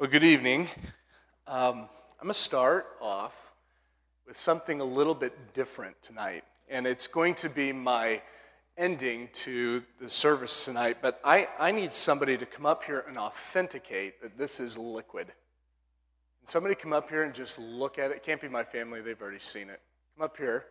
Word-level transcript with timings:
Well, 0.00 0.08
good 0.08 0.22
evening. 0.22 0.68
Um, 1.48 1.88
I'm 2.20 2.26
going 2.26 2.28
to 2.28 2.34
start 2.34 2.86
off 3.00 3.52
with 4.28 4.36
something 4.36 4.80
a 4.80 4.84
little 4.84 5.12
bit 5.12 5.52
different 5.54 6.00
tonight, 6.02 6.44
and 6.68 6.86
it's 6.86 7.08
going 7.08 7.34
to 7.34 7.50
be 7.50 7.72
my 7.72 8.22
ending 8.76 9.28
to 9.32 9.82
the 10.00 10.08
service 10.08 10.64
tonight. 10.64 10.98
But 11.02 11.20
I, 11.24 11.48
I 11.58 11.72
need 11.72 11.92
somebody 11.92 12.38
to 12.38 12.46
come 12.46 12.64
up 12.64 12.84
here 12.84 13.06
and 13.08 13.18
authenticate 13.18 14.22
that 14.22 14.38
this 14.38 14.60
is 14.60 14.78
liquid. 14.78 15.26
And 15.26 16.48
somebody 16.48 16.76
come 16.76 16.92
up 16.92 17.10
here 17.10 17.24
and 17.24 17.34
just 17.34 17.58
look 17.58 17.98
at 17.98 18.12
it. 18.12 18.18
It 18.18 18.22
can't 18.22 18.40
be 18.40 18.46
my 18.46 18.62
family, 18.62 19.00
they've 19.00 19.20
already 19.20 19.40
seen 19.40 19.68
it. 19.68 19.80
Come 20.16 20.24
up 20.24 20.36
here, 20.36 20.66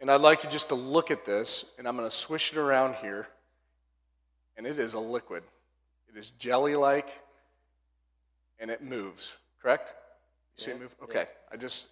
and 0.00 0.10
I'd 0.10 0.22
like 0.22 0.42
you 0.42 0.50
just 0.50 0.70
to 0.70 0.74
look 0.74 1.12
at 1.12 1.24
this, 1.24 1.72
and 1.78 1.86
I'm 1.86 1.96
going 1.96 2.10
to 2.10 2.16
swish 2.16 2.50
it 2.50 2.58
around 2.58 2.96
here, 2.96 3.28
and 4.56 4.66
it 4.66 4.80
is 4.80 4.94
a 4.94 4.98
liquid. 4.98 5.44
It 6.12 6.18
is 6.18 6.30
jelly 6.30 6.74
like 6.74 7.20
and 8.58 8.70
it 8.70 8.82
moves, 8.82 9.36
correct? 9.60 9.94
You 10.56 10.64
see 10.64 10.70
it 10.72 10.80
move? 10.80 10.94
Okay. 11.02 11.26
I 11.52 11.56
just 11.56 11.88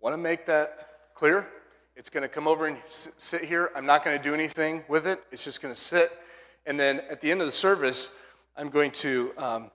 want 0.00 0.14
to 0.14 0.18
make 0.18 0.46
that 0.46 0.88
clear. 1.14 1.48
It's 1.96 2.10
going 2.10 2.22
to 2.22 2.28
come 2.28 2.46
over 2.46 2.66
and 2.66 2.76
sit 2.86 3.44
here. 3.44 3.70
I'm 3.74 3.86
not 3.86 4.04
going 4.04 4.16
to 4.16 4.22
do 4.22 4.34
anything 4.34 4.84
with 4.88 5.06
it. 5.06 5.20
It's 5.32 5.44
just 5.44 5.60
going 5.60 5.74
to 5.74 5.80
sit. 5.80 6.12
And 6.66 6.78
then 6.78 7.00
at 7.10 7.20
the 7.20 7.30
end 7.30 7.40
of 7.40 7.46
the 7.46 7.52
service, 7.52 8.12
I'm 8.56 8.68
going 8.68 8.90
to 8.92 9.32
um, 9.36 9.70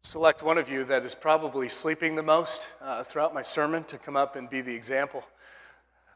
select 0.00 0.42
one 0.42 0.58
of 0.58 0.68
you 0.68 0.84
that 0.84 1.04
is 1.04 1.14
probably 1.14 1.68
sleeping 1.68 2.14
the 2.14 2.22
most 2.22 2.72
uh, 2.80 3.04
throughout 3.04 3.34
my 3.34 3.42
sermon 3.42 3.84
to 3.84 3.98
come 3.98 4.16
up 4.16 4.36
and 4.36 4.48
be 4.48 4.60
the 4.62 4.74
example 4.74 5.24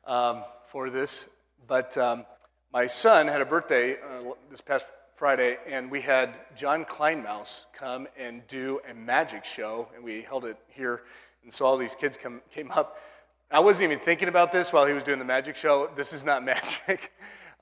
um, 0.06 0.42
for 0.66 0.90
this. 0.90 1.28
But 1.66 1.96
um, 1.98 2.24
my 2.72 2.86
son 2.86 3.28
had 3.28 3.40
a 3.40 3.46
birthday 3.46 3.94
uh, 3.94 4.32
this 4.50 4.60
past 4.60 4.86
Friday, 5.24 5.56
and 5.66 5.90
we 5.90 6.02
had 6.02 6.38
John 6.54 6.84
Kleinmaus 6.84 7.64
come 7.72 8.06
and 8.18 8.46
do 8.46 8.82
a 8.86 8.92
magic 8.92 9.42
show, 9.42 9.88
and 9.94 10.04
we 10.04 10.20
held 10.20 10.44
it 10.44 10.58
here. 10.68 11.04
And 11.42 11.50
so 11.50 11.64
all 11.64 11.78
these 11.78 11.94
kids 11.94 12.18
come, 12.18 12.42
came 12.50 12.70
up. 12.72 12.98
I 13.50 13.58
wasn't 13.60 13.90
even 13.90 14.04
thinking 14.04 14.28
about 14.28 14.52
this 14.52 14.70
while 14.70 14.84
he 14.84 14.92
was 14.92 15.02
doing 15.02 15.18
the 15.18 15.24
magic 15.24 15.56
show. 15.56 15.88
This 15.96 16.12
is 16.12 16.26
not 16.26 16.44
magic. 16.54 17.10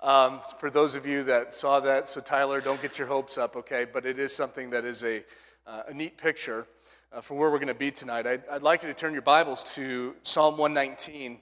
Um, 0.03 0.41
for 0.59 0.71
those 0.71 0.97
of 0.97 1.07
you 1.07 1.23
that 1.23 1.55
saw 1.55 1.79
that, 1.79 2.09
so 2.09 2.21
Tyler, 2.21 2.61
don't 2.61 2.83
get 2.83 2.99
your 2.99 3.07
hopes 3.07 3.39
up, 3.39 3.55
okay? 3.55 3.85
But 3.85 4.07
it 4.07 4.19
is 4.19 4.35
something 4.35 4.71
that 4.71 4.85
is 4.85 5.05
a, 5.05 5.23
uh, 5.65 5.83
a 5.87 5.95
neat 5.95 6.19
picture 6.19 6.67
uh, 7.13 7.21
for 7.21 7.35
where 7.35 7.49
we're 7.49 7.59
going 7.59 7.69
to 7.69 7.75
be 7.75 7.93
tonight. 7.93 8.27
I'd, 8.27 8.43
I'd 8.51 8.65
like 8.65 8.83
you 8.83 8.89
to 8.89 8.95
turn 8.95 9.13
your 9.13 9.23
Bibles 9.23 9.63
to 9.77 10.17
Psalm 10.25 10.59
119, 10.59 11.39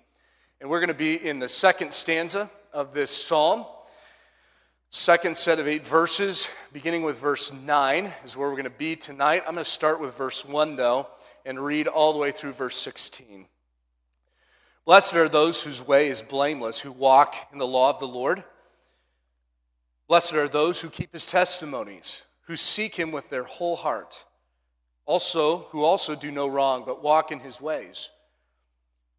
and 0.60 0.68
we're 0.68 0.80
going 0.80 0.88
to 0.88 0.94
be 0.94 1.14
in 1.26 1.38
the 1.38 1.48
second 1.48 1.94
stanza 1.94 2.50
of 2.74 2.92
this 2.92 3.10
psalm. 3.10 3.64
Second 4.92 5.36
set 5.36 5.60
of 5.60 5.68
eight 5.68 5.86
verses, 5.86 6.50
beginning 6.72 7.04
with 7.04 7.20
verse 7.20 7.52
9, 7.52 8.12
is 8.24 8.36
where 8.36 8.48
we're 8.48 8.56
going 8.56 8.64
to 8.64 8.70
be 8.70 8.96
tonight. 8.96 9.44
I'm 9.46 9.54
going 9.54 9.64
to 9.64 9.70
start 9.70 10.00
with 10.00 10.18
verse 10.18 10.44
1, 10.44 10.74
though, 10.74 11.06
and 11.46 11.60
read 11.60 11.86
all 11.86 12.12
the 12.12 12.18
way 12.18 12.32
through 12.32 12.50
verse 12.50 12.74
16. 12.74 13.46
Blessed 14.84 15.14
are 15.14 15.28
those 15.28 15.62
whose 15.62 15.86
way 15.86 16.08
is 16.08 16.22
blameless, 16.22 16.80
who 16.80 16.90
walk 16.90 17.36
in 17.52 17.58
the 17.58 17.68
law 17.68 17.90
of 17.90 18.00
the 18.00 18.08
Lord. 18.08 18.42
Blessed 20.08 20.32
are 20.32 20.48
those 20.48 20.80
who 20.80 20.90
keep 20.90 21.12
his 21.12 21.24
testimonies, 21.24 22.24
who 22.46 22.56
seek 22.56 22.96
him 22.96 23.12
with 23.12 23.30
their 23.30 23.44
whole 23.44 23.76
heart. 23.76 24.24
Also, 25.06 25.58
who 25.70 25.84
also 25.84 26.16
do 26.16 26.32
no 26.32 26.48
wrong, 26.48 26.82
but 26.84 27.00
walk 27.00 27.30
in 27.30 27.38
his 27.38 27.60
ways. 27.60 28.10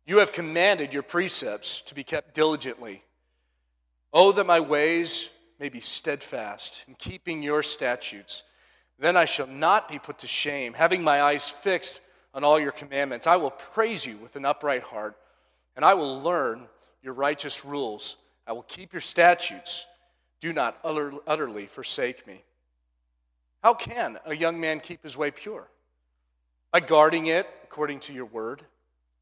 You 0.06 0.18
have 0.18 0.34
commanded 0.34 0.94
your 0.94 1.04
precepts 1.04 1.80
to 1.84 1.96
be 1.96 2.04
kept 2.04 2.34
diligently. 2.34 3.04
Oh, 4.12 4.34
that 4.34 4.46
my 4.46 4.60
ways 4.60 5.30
may 5.62 5.70
be 5.70 5.80
steadfast 5.80 6.84
in 6.88 6.96
keeping 6.96 7.44
your 7.44 7.62
statutes. 7.62 8.42
Then 8.98 9.16
I 9.16 9.26
shall 9.26 9.46
not 9.46 9.88
be 9.88 10.00
put 10.00 10.18
to 10.20 10.28
shame, 10.28 10.74
having 10.74 11.04
my 11.04 11.22
eyes 11.22 11.52
fixed 11.52 12.02
on 12.34 12.44
all 12.44 12.60
your 12.60 12.72
commandments. 12.72 13.28
I 13.28 13.36
will 13.36 13.52
praise 13.52 14.04
you 14.04 14.18
with 14.18 14.36
an 14.36 14.44
upright 14.44 14.82
heart, 14.82 15.16
and 15.76 15.86
I 15.86 15.94
will 15.94 16.20
learn 16.20 16.68
your 17.04 17.14
righteous 17.14 17.64
rules. 17.64 18.18
I 18.48 18.54
will 18.54 18.64
keep 18.64 18.92
your 18.92 19.02
statutes. 19.02 19.86
Do 20.40 20.52
not 20.52 20.80
utterly 20.84 21.68
forsake 21.68 22.26
me. 22.26 22.42
How 23.62 23.76
can 23.76 24.18
a 24.26 24.36
young 24.36 24.60
man 24.60 24.80
keep 24.80 25.04
his 25.04 25.16
way 25.16 25.30
pure? 25.30 25.68
By 26.72 26.80
guarding 26.80 27.28
it 27.28 27.48
according 27.64 28.00
to 28.00 28.14
your 28.14 28.26
word. 28.26 28.64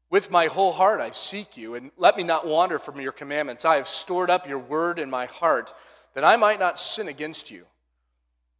With 0.08 0.30
my 0.30 0.46
whole 0.46 0.72
heart 0.72 1.02
I 1.02 1.10
seek 1.10 1.58
you, 1.58 1.74
and 1.74 1.90
let 1.98 2.16
me 2.16 2.22
not 2.22 2.46
wander 2.46 2.78
from 2.78 2.98
your 2.98 3.12
commandments. 3.12 3.66
I 3.66 3.76
have 3.76 3.86
stored 3.86 4.30
up 4.30 4.48
your 4.48 4.58
word 4.58 4.98
in 4.98 5.10
my 5.10 5.26
heart 5.26 5.74
that 6.14 6.24
I 6.24 6.36
might 6.36 6.60
not 6.60 6.78
sin 6.78 7.08
against 7.08 7.50
you. 7.50 7.66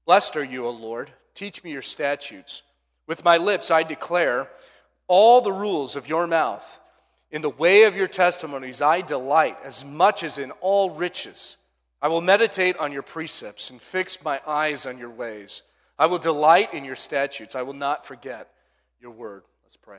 Blessed 0.07 0.37
are 0.37 0.45
you, 0.45 0.67
O 0.67 0.71
Lord. 0.71 1.11
Teach 1.35 1.63
me 1.63 1.73
your 1.73 1.83
statutes. 1.83 2.63
With 3.07 3.25
my 3.25 3.37
lips 3.37 3.71
I 3.71 3.83
declare 3.83 4.49
all 5.09 5.41
the 5.41 5.53
rules 5.53 5.97
of 5.97 6.09
your 6.09 6.27
mouth. 6.27 6.81
In 7.31 7.43
the 7.43 7.51
way 7.51 7.85
of 7.85 7.97
your 7.97 8.09
testimonies 8.09 8.83
I 8.83 9.01
delight 9.01 9.57
as 9.65 9.85
much 9.85 10.23
as 10.23 10.39
in 10.39 10.51
all 10.61 10.91
riches. 10.91 11.57
I 12.03 12.09
will 12.09 12.21
meditate 12.21 12.77
on 12.79 12.93
your 12.93 13.03
precepts 13.03 13.71
and 13.71 13.81
fix 13.81 14.25
my 14.25 14.41
eyes 14.47 14.87
on 14.87 14.99
your 14.99 15.11
ways. 15.11 15.63
I 15.99 16.07
will 16.07 16.19
delight 16.19 16.73
in 16.73 16.85
your 16.85 16.97
statutes. 16.97 17.55
I 17.55 17.63
will 17.63 17.75
not 17.75 18.07
forget 18.07 18.49
your 19.01 19.11
word. 19.11 19.43
Let's 19.63 19.77
pray. 19.77 19.99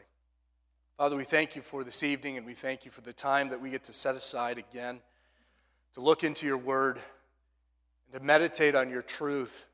Father, 0.97 1.15
we 1.15 1.23
thank 1.23 1.55
you 1.55 1.61
for 1.61 1.83
this 1.83 2.03
evening 2.03 2.37
and 2.37 2.45
we 2.45 2.53
thank 2.53 2.85
you 2.85 2.91
for 2.91 3.01
the 3.01 3.13
time 3.13 3.49
that 3.49 3.61
we 3.61 3.69
get 3.69 3.83
to 3.83 3.93
set 3.93 4.15
aside 4.15 4.57
again 4.57 4.99
to 5.93 6.01
look 6.01 6.23
into 6.23 6.45
your 6.45 6.57
word 6.57 6.99
to 8.11 8.19
meditate 8.19 8.75
on 8.75 8.89
your 8.89 9.01
truth, 9.01 9.65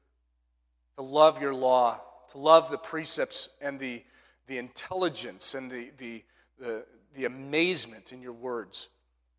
to 0.97 1.03
love 1.03 1.41
your 1.41 1.53
law, 1.53 2.01
to 2.31 2.37
love 2.37 2.69
the 2.69 2.77
precepts 2.77 3.49
and 3.61 3.79
the, 3.79 4.03
the 4.47 4.57
intelligence 4.57 5.53
and 5.53 5.69
the, 5.71 5.89
the, 5.97 6.23
the, 6.59 6.85
the 7.15 7.25
amazement 7.25 8.11
in 8.11 8.21
your 8.21 8.33
words. 8.33 8.89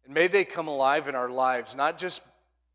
And 0.04 0.14
may 0.14 0.26
they 0.26 0.44
come 0.44 0.68
alive 0.68 1.08
in 1.08 1.14
our 1.14 1.28
lives, 1.28 1.76
not 1.76 1.98
just 1.98 2.22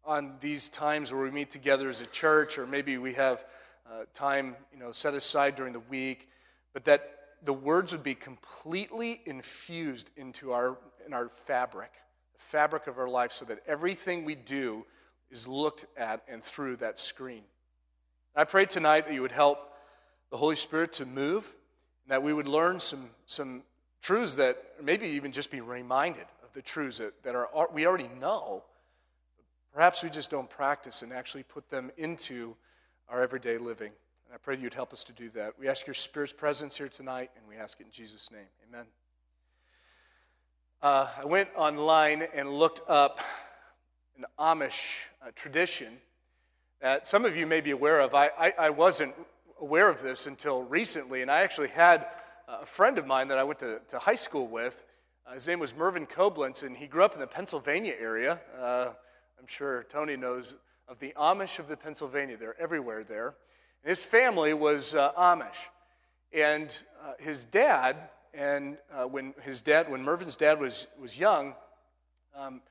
on 0.06 0.34
these 0.40 0.70
times 0.70 1.14
where 1.14 1.24
we 1.24 1.32
meet 1.32 1.50
together 1.50 1.90
as 1.90 2.02
a 2.02 2.06
church, 2.08 2.58
or 2.58 2.68
maybe 2.68 2.98
we 2.98 3.14
have 3.14 3.46
uh, 3.92 4.04
time 4.14 4.56
you 4.72 4.80
know, 4.80 4.92
set 4.92 5.14
aside 5.14 5.56
during 5.56 5.74
the 5.74 5.80
week, 5.80 6.30
but 6.74 6.86
that 6.86 7.10
the 7.44 7.54
words 7.54 7.92
would 7.92 8.04
be 8.04 8.16
completely 8.16 9.22
infused 9.26 10.12
into 10.16 10.54
our, 10.54 10.78
in 11.06 11.14
our 11.14 11.28
fabric, 11.28 11.92
the 12.34 12.40
fabric 12.40 12.88
of 12.88 12.98
our 12.98 13.10
life, 13.10 13.32
so 13.32 13.46
that 13.46 13.60
everything 13.68 14.24
we 14.24 14.36
do 14.36 14.86
is 15.32 15.48
looked 15.48 15.86
at 15.98 16.24
and 16.28 16.44
through 16.44 16.78
that 16.78 17.00
screen. 17.00 17.44
I 18.36 18.44
pray 18.46 18.66
tonight 18.66 19.06
that 19.08 19.14
you 19.14 19.22
would 19.22 19.32
help 19.32 19.60
the 20.32 20.38
Holy 20.38 20.56
Spirit 20.56 20.94
to 20.94 21.06
move, 21.06 21.54
and 22.04 22.12
that 22.12 22.24
we 22.24 22.34
would 22.34 22.48
learn 22.48 22.80
some, 22.80 23.10
some 23.28 23.64
truths 24.02 24.36
that 24.36 24.58
maybe 24.82 25.06
even 25.06 25.32
just 25.32 25.52
be 25.52 25.62
reminded 25.62 26.26
of 26.44 26.52
the 26.54 26.62
truths 26.62 26.98
that, 26.98 27.22
that 27.24 27.36
are, 27.36 27.48
we 27.72 27.86
already 27.86 28.10
know. 28.20 28.64
Perhaps 29.74 30.04
we 30.04 30.10
just 30.10 30.32
don't 30.32 30.50
practice 30.50 31.02
and 31.04 31.14
actually 31.14 31.44
put 31.44 31.70
them 31.70 31.92
into 31.98 32.56
our 33.10 33.22
everyday 33.22 33.58
living. 33.58 33.92
And 34.26 34.34
I 34.34 34.38
pray 34.38 34.56
that 34.56 34.62
you'd 34.62 34.74
help 34.74 34.94
us 34.94 35.04
to 35.06 35.14
do 35.14 35.30
that. 35.32 35.54
We 35.60 35.68
ask 35.68 35.86
your 35.86 35.94
Spirit's 35.94 36.34
presence 36.34 36.78
here 36.78 36.90
tonight, 36.90 37.30
and 37.38 37.48
we 37.48 37.56
ask 37.56 37.80
it 37.80 37.86
in 37.86 37.92
Jesus' 37.92 38.32
name. 38.32 38.48
Amen. 38.68 38.86
Uh, 40.82 41.08
I 41.22 41.26
went 41.26 41.50
online 41.56 42.24
and 42.36 42.50
looked 42.50 42.82
up 42.90 43.20
an 44.18 44.26
Amish 44.40 45.06
uh, 45.22 45.32
tradition 45.36 45.98
that 46.82 47.08
some 47.08 47.26
of 47.26 47.36
you 47.36 47.48
may 47.48 47.62
be 47.62 47.72
aware 47.72 48.02
of. 48.02 48.14
I, 48.14 48.30
I, 48.38 48.54
I, 48.60 48.70
wasn't 48.70 49.16
aware 49.60 49.90
of 49.90 50.02
this 50.02 50.28
until 50.28 50.64
recently, 50.64 51.22
and 51.22 51.32
I 51.32 51.42
actually 51.42 51.70
had 51.70 52.06
a 52.48 52.66
friend 52.66 52.98
of 52.98 53.08
mine 53.08 53.30
that 53.30 53.38
I 53.38 53.44
went 53.44 53.60
to, 53.60 53.80
to 53.90 54.00
high 54.00 54.16
school 54.16 54.48
with. 54.48 54.86
Uh, 55.26 55.34
his 55.34 55.48
name 55.48 55.60
was 55.60 55.76
Mervyn 55.76 56.06
Koblenz, 56.06 56.64
and 56.64 56.76
he 56.76 56.88
grew 56.88 57.04
up 57.04 57.14
in 57.14 57.22
the 57.22 57.28
Pennsylvania 57.28 57.94
area. 57.98 58.42
Uh, 58.60 58.90
I'm 59.40 59.48
sure 59.48 59.86
Tony 59.90 60.18
knows 60.18 60.56
of 60.88 61.00
the 61.00 61.14
Amish 61.18 61.60
of 61.60 61.68
the 61.68 61.78
Pennsylvania. 61.78 62.38
They're 62.38 62.60
everywhere 62.60 63.04
there. 63.04 63.36
And 63.84 63.90
his 63.90 64.04
family 64.04 64.54
was 64.54 64.94
uh, 64.94 65.14
Amish. 65.14 65.68
And 66.34 66.78
uh, 67.04 67.14
his 67.20 67.46
dad, 67.46 67.96
and 68.34 68.78
uh, 68.92 69.06
when 69.06 69.34
his 69.42 69.62
dad, 69.62 69.90
when 69.90 70.04
Mervyn's 70.04 70.36
dad 70.36 70.60
was, 70.60 70.88
was 71.00 71.20
young, 71.20 71.56
um, 72.36 72.62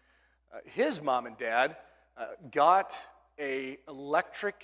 uh, 0.52 0.58
his 0.64 1.02
mom 1.02 1.26
and 1.26 1.38
dad 1.38 1.76
uh, 2.16 2.26
got 2.50 2.94
a 3.38 3.78
electric 3.88 4.62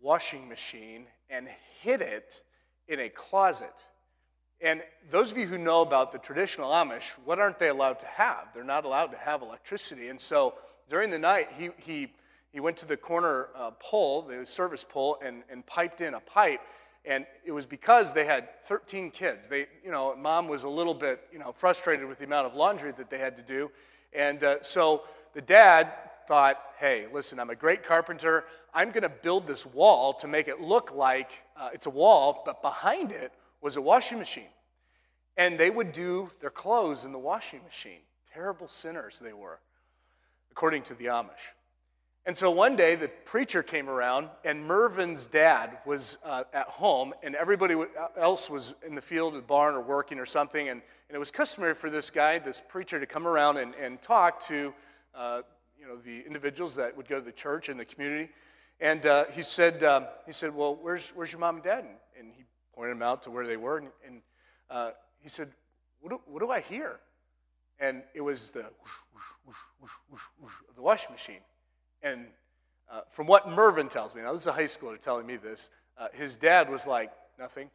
washing 0.00 0.48
machine 0.48 1.06
and 1.28 1.48
hid 1.82 2.00
it 2.00 2.42
in 2.86 3.00
a 3.00 3.08
closet. 3.08 3.74
And 4.60 4.82
those 5.10 5.30
of 5.30 5.38
you 5.38 5.46
who 5.46 5.58
know 5.58 5.82
about 5.82 6.10
the 6.10 6.18
traditional 6.18 6.70
Amish, 6.70 7.10
what 7.24 7.38
aren't 7.38 7.58
they 7.58 7.68
allowed 7.68 7.98
to 8.00 8.06
have? 8.06 8.48
They're 8.52 8.64
not 8.64 8.84
allowed 8.84 9.12
to 9.12 9.18
have 9.18 9.42
electricity. 9.42 10.08
And 10.08 10.20
so 10.20 10.54
during 10.88 11.10
the 11.10 11.18
night, 11.18 11.52
he, 11.56 11.70
he, 11.76 12.12
he 12.50 12.58
went 12.58 12.76
to 12.78 12.86
the 12.86 12.96
corner 12.96 13.48
uh, 13.54 13.70
pole, 13.78 14.22
the 14.22 14.44
service 14.46 14.84
pole, 14.84 15.18
and, 15.22 15.44
and 15.50 15.64
piped 15.64 16.00
in 16.00 16.14
a 16.14 16.20
pipe. 16.20 16.60
And 17.04 17.24
it 17.44 17.52
was 17.52 17.66
because 17.66 18.12
they 18.12 18.24
had 18.24 18.48
13 18.64 19.12
kids. 19.12 19.46
They, 19.46 19.66
you 19.84 19.92
know, 19.92 20.16
mom 20.16 20.48
was 20.48 20.64
a 20.64 20.68
little 20.68 20.94
bit, 20.94 21.20
you 21.32 21.38
know, 21.38 21.52
frustrated 21.52 22.08
with 22.08 22.18
the 22.18 22.24
amount 22.24 22.46
of 22.46 22.54
laundry 22.54 22.92
that 22.92 23.10
they 23.10 23.18
had 23.18 23.36
to 23.36 23.42
do. 23.42 23.70
And 24.12 24.42
uh, 24.42 24.62
so 24.62 25.04
the 25.34 25.40
dad 25.40 25.92
thought, 26.26 26.60
hey, 26.78 27.06
listen, 27.12 27.40
I'm 27.40 27.50
a 27.50 27.54
great 27.54 27.82
carpenter. 27.82 28.44
I'm 28.74 28.90
going 28.90 29.02
to 29.02 29.08
build 29.08 29.46
this 29.46 29.64
wall 29.66 30.12
to 30.14 30.28
make 30.28 30.46
it 30.46 30.60
look 30.60 30.94
like 30.94 31.30
uh, 31.56 31.70
it's 31.72 31.86
a 31.86 31.90
wall, 31.90 32.42
but 32.44 32.60
behind 32.62 33.12
it 33.12 33.32
was 33.60 33.76
a 33.76 33.82
washing 33.82 34.18
machine. 34.18 34.50
And 35.36 35.58
they 35.58 35.70
would 35.70 35.92
do 35.92 36.30
their 36.40 36.50
clothes 36.50 37.04
in 37.04 37.12
the 37.12 37.18
washing 37.18 37.62
machine. 37.64 38.00
Terrible 38.32 38.68
sinners 38.68 39.18
they 39.18 39.32
were, 39.32 39.60
according 40.50 40.82
to 40.82 40.94
the 40.94 41.06
Amish. 41.06 41.54
And 42.26 42.36
so 42.36 42.50
one 42.50 42.76
day 42.76 42.94
the 42.94 43.08
preacher 43.08 43.62
came 43.62 43.88
around, 43.88 44.28
and 44.44 44.62
Mervin's 44.62 45.26
dad 45.26 45.78
was 45.86 46.18
uh, 46.26 46.44
at 46.52 46.66
home, 46.66 47.14
and 47.22 47.34
everybody 47.34 47.74
else 48.18 48.50
was 48.50 48.74
in 48.86 48.94
the 48.94 49.00
field, 49.00 49.32
the 49.32 49.40
barn, 49.40 49.74
or 49.74 49.80
working 49.80 50.18
or 50.18 50.26
something. 50.26 50.68
And, 50.68 50.82
and 51.08 51.16
it 51.16 51.18
was 51.18 51.30
customary 51.30 51.74
for 51.74 51.88
this 51.88 52.10
guy, 52.10 52.38
this 52.38 52.62
preacher, 52.68 53.00
to 53.00 53.06
come 53.06 53.26
around 53.26 53.56
and, 53.56 53.74
and 53.76 54.02
talk 54.02 54.40
to 54.40 54.74
uh, 55.14 55.42
you 55.78 55.86
know, 55.86 55.96
the 55.96 56.24
individuals 56.26 56.76
that 56.76 56.96
would 56.96 57.08
go 57.08 57.18
to 57.18 57.24
the 57.24 57.32
church 57.32 57.68
and 57.68 57.78
the 57.78 57.84
community. 57.84 58.30
And 58.80 59.04
uh, 59.06 59.24
he, 59.32 59.42
said, 59.42 59.82
um, 59.82 60.06
he 60.26 60.32
said, 60.32 60.54
Well, 60.54 60.78
where's, 60.80 61.10
where's 61.10 61.32
your 61.32 61.40
mom 61.40 61.56
and 61.56 61.64
dad? 61.64 61.84
And, 62.18 62.32
he 62.36 62.44
pointed 62.74 62.92
them 62.92 63.02
out 63.02 63.22
to 63.22 63.30
where 63.30 63.44
they 63.44 63.56
were. 63.56 63.78
And, 63.78 63.88
and 64.06 64.22
uh, 64.70 64.90
he 65.20 65.28
said, 65.28 65.50
what 66.00 66.10
do, 66.10 66.20
what 66.26 66.40
do 66.40 66.50
I 66.50 66.60
hear? 66.60 67.00
And 67.80 68.02
it 68.14 68.20
was 68.20 68.50
the 68.50 68.60
whoosh, 68.62 69.24
whoosh, 69.46 69.90
whoosh, 70.10 70.22
whoosh, 70.40 70.52
of 70.68 70.76
the 70.76 70.82
washing 70.82 71.12
machine. 71.12 71.40
And 72.02 72.26
uh, 72.90 73.00
from 73.10 73.26
what 73.26 73.48
Mervin 73.48 73.88
tells 73.88 74.14
me, 74.14 74.22
now 74.22 74.32
this 74.32 74.42
is 74.42 74.46
a 74.46 74.52
high 74.52 74.64
schooler 74.64 75.00
telling 75.00 75.26
me 75.26 75.36
this, 75.36 75.70
uh, 75.98 76.08
his 76.12 76.36
dad 76.36 76.70
was 76.70 76.86
like, 76.86 77.10
nothing. 77.38 77.70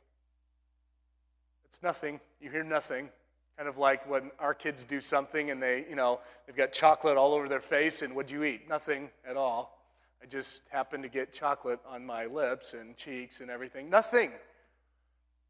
It's 1.66 1.84
nothing. 1.84 2.20
You 2.40 2.50
hear 2.50 2.64
nothing. 2.64 3.10
Kind 3.58 3.70
of 3.70 3.78
like 3.78 4.10
when 4.10 4.32
our 4.40 4.54
kids 4.54 4.84
do 4.84 5.00
something 5.00 5.52
and 5.52 5.62
they, 5.62 5.86
you 5.88 5.96
know, 5.96 6.20
they've 6.46 6.56
got 6.56 6.72
chocolate 6.72 7.18
all 7.18 7.34
over 7.34 7.48
their 7.48 7.60
face, 7.60 8.02
and 8.02 8.16
what'd 8.16 8.32
you 8.32 8.44
eat? 8.44 8.68
Nothing 8.68 9.12
at 9.28 9.38
all. 9.38 9.80
I 10.22 10.26
just 10.26 10.62
happened 10.70 11.04
to 11.04 11.10
get 11.10 11.34
chocolate 11.34 11.80
on 11.88 12.06
my 12.06 12.26
lips 12.26 12.74
and 12.74 12.96
cheeks 12.96 13.42
and 13.42 13.52
everything. 13.52 13.90
Nothing. 13.90 14.32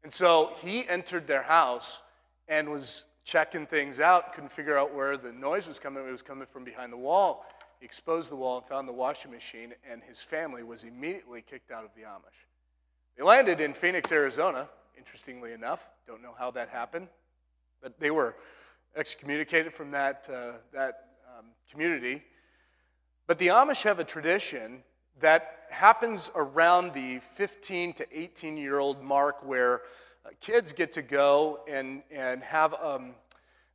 And 0.02 0.12
so 0.12 0.52
he 0.62 0.86
entered 0.86 1.26
their 1.26 1.42
house 1.42 2.02
and 2.48 2.68
was 2.68 3.04
checking 3.24 3.66
things 3.66 4.00
out, 4.00 4.34
couldn't 4.34 4.50
figure 4.50 4.76
out 4.76 4.94
where 4.94 5.16
the 5.16 5.32
noise 5.32 5.66
was 5.66 5.78
coming. 5.78 6.06
It 6.06 6.10
was 6.10 6.22
coming 6.22 6.44
from 6.44 6.62
behind 6.62 6.92
the 6.92 6.98
wall. 6.98 7.46
He 7.80 7.86
exposed 7.86 8.30
the 8.30 8.36
wall 8.36 8.58
and 8.58 8.66
found 8.66 8.86
the 8.86 8.92
washing 8.92 9.30
machine, 9.30 9.72
and 9.90 10.02
his 10.02 10.22
family 10.22 10.62
was 10.62 10.84
immediately 10.84 11.40
kicked 11.40 11.70
out 11.70 11.84
of 11.84 11.94
the 11.94 12.02
Amish. 12.02 12.44
They 13.16 13.24
landed 13.24 13.60
in 13.60 13.72
Phoenix, 13.72 14.12
Arizona, 14.12 14.68
interestingly 14.98 15.52
enough. 15.52 15.88
Don't 16.06 16.22
know 16.22 16.34
how 16.38 16.50
that 16.50 16.68
happened, 16.68 17.08
but 17.84 18.00
they 18.00 18.10
were 18.10 18.34
excommunicated 18.96 19.72
from 19.72 19.90
that, 19.90 20.26
uh, 20.32 20.58
that 20.72 21.10
um, 21.38 21.44
community. 21.70 22.22
But 23.26 23.38
the 23.38 23.48
Amish 23.48 23.82
have 23.82 24.00
a 24.00 24.04
tradition 24.04 24.82
that 25.20 25.66
happens 25.70 26.32
around 26.34 26.94
the 26.94 27.18
15 27.18 27.92
to 27.92 28.06
18 28.10 28.56
year 28.56 28.78
old 28.78 29.02
mark 29.02 29.46
where 29.46 29.82
uh, 30.24 30.30
kids 30.40 30.72
get 30.72 30.92
to 30.92 31.02
go 31.02 31.60
and, 31.68 32.02
and 32.10 32.42
have, 32.42 32.74
um, 32.82 33.14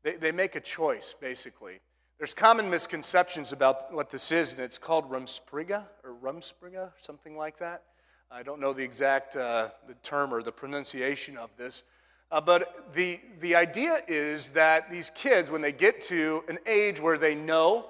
they, 0.01 0.15
they 0.15 0.31
make 0.31 0.55
a 0.55 0.59
choice, 0.59 1.13
basically. 1.19 1.79
There's 2.17 2.33
common 2.33 2.69
misconceptions 2.69 3.53
about 3.53 3.93
what 3.93 4.09
this 4.09 4.31
is, 4.31 4.53
and 4.53 4.61
it's 4.61 4.79
called 4.79 5.09
rumspringa 5.09 5.83
or 6.03 6.15
rumspringa, 6.15 6.91
something 6.97 7.37
like 7.37 7.59
that. 7.59 7.83
I 8.31 8.41
don't 8.41 8.59
know 8.59 8.73
the 8.73 8.83
exact 8.83 9.35
uh, 9.35 9.69
the 9.87 9.93
term 10.01 10.33
or 10.33 10.41
the 10.41 10.51
pronunciation 10.51 11.37
of 11.37 11.49
this. 11.57 11.83
Uh, 12.31 12.39
but 12.39 12.93
the, 12.93 13.19
the 13.39 13.55
idea 13.55 13.99
is 14.07 14.49
that 14.49 14.89
these 14.89 15.09
kids, 15.09 15.49
when 15.49 15.61
they 15.61 15.71
get 15.71 15.99
to 16.01 16.43
an 16.47 16.59
age 16.67 17.01
where 17.01 17.17
they 17.17 17.33
know 17.33 17.87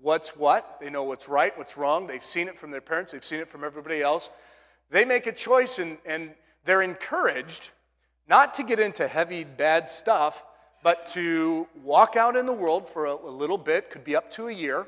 what's 0.00 0.36
what, 0.36 0.78
they 0.80 0.88
know 0.88 1.02
what's 1.02 1.28
right, 1.28 1.56
what's 1.58 1.76
wrong, 1.76 2.06
they've 2.06 2.24
seen 2.24 2.46
it 2.46 2.56
from 2.56 2.70
their 2.70 2.80
parents, 2.80 3.12
they've 3.12 3.24
seen 3.24 3.40
it 3.40 3.48
from 3.48 3.64
everybody 3.64 4.00
else, 4.00 4.30
they 4.90 5.04
make 5.04 5.26
a 5.26 5.32
choice 5.32 5.78
and, 5.78 5.98
and 6.06 6.30
they're 6.64 6.82
encouraged 6.82 7.70
not 8.28 8.54
to 8.54 8.62
get 8.62 8.78
into 8.78 9.08
heavy, 9.08 9.42
bad 9.42 9.88
stuff, 9.88 10.46
but 10.84 11.04
to 11.04 11.66
walk 11.82 12.14
out 12.14 12.36
in 12.36 12.46
the 12.46 12.52
world 12.52 12.88
for 12.88 13.06
a, 13.06 13.14
a 13.14 13.30
little 13.30 13.58
bit, 13.58 13.90
could 13.90 14.04
be 14.04 14.14
up 14.14 14.30
to 14.30 14.46
a 14.46 14.52
year, 14.52 14.86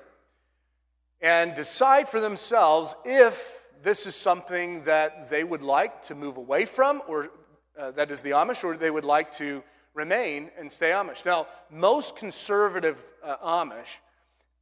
and 1.20 1.54
decide 1.54 2.08
for 2.08 2.20
themselves 2.20 2.94
if 3.04 3.64
this 3.82 4.06
is 4.06 4.14
something 4.14 4.82
that 4.82 5.28
they 5.28 5.42
would 5.42 5.62
like 5.62 6.00
to 6.02 6.14
move 6.14 6.36
away 6.36 6.64
from, 6.64 7.02
or 7.08 7.30
uh, 7.78 7.90
that 7.92 8.10
is 8.10 8.22
the 8.22 8.30
Amish, 8.30 8.64
or 8.64 8.76
they 8.76 8.90
would 8.90 9.04
like 9.04 9.30
to 9.32 9.62
remain 9.94 10.50
and 10.58 10.70
stay 10.70 10.90
Amish. 10.90 11.24
Now, 11.24 11.46
most 11.70 12.16
conservative 12.16 13.02
uh, 13.22 13.36
Amish 13.38 13.98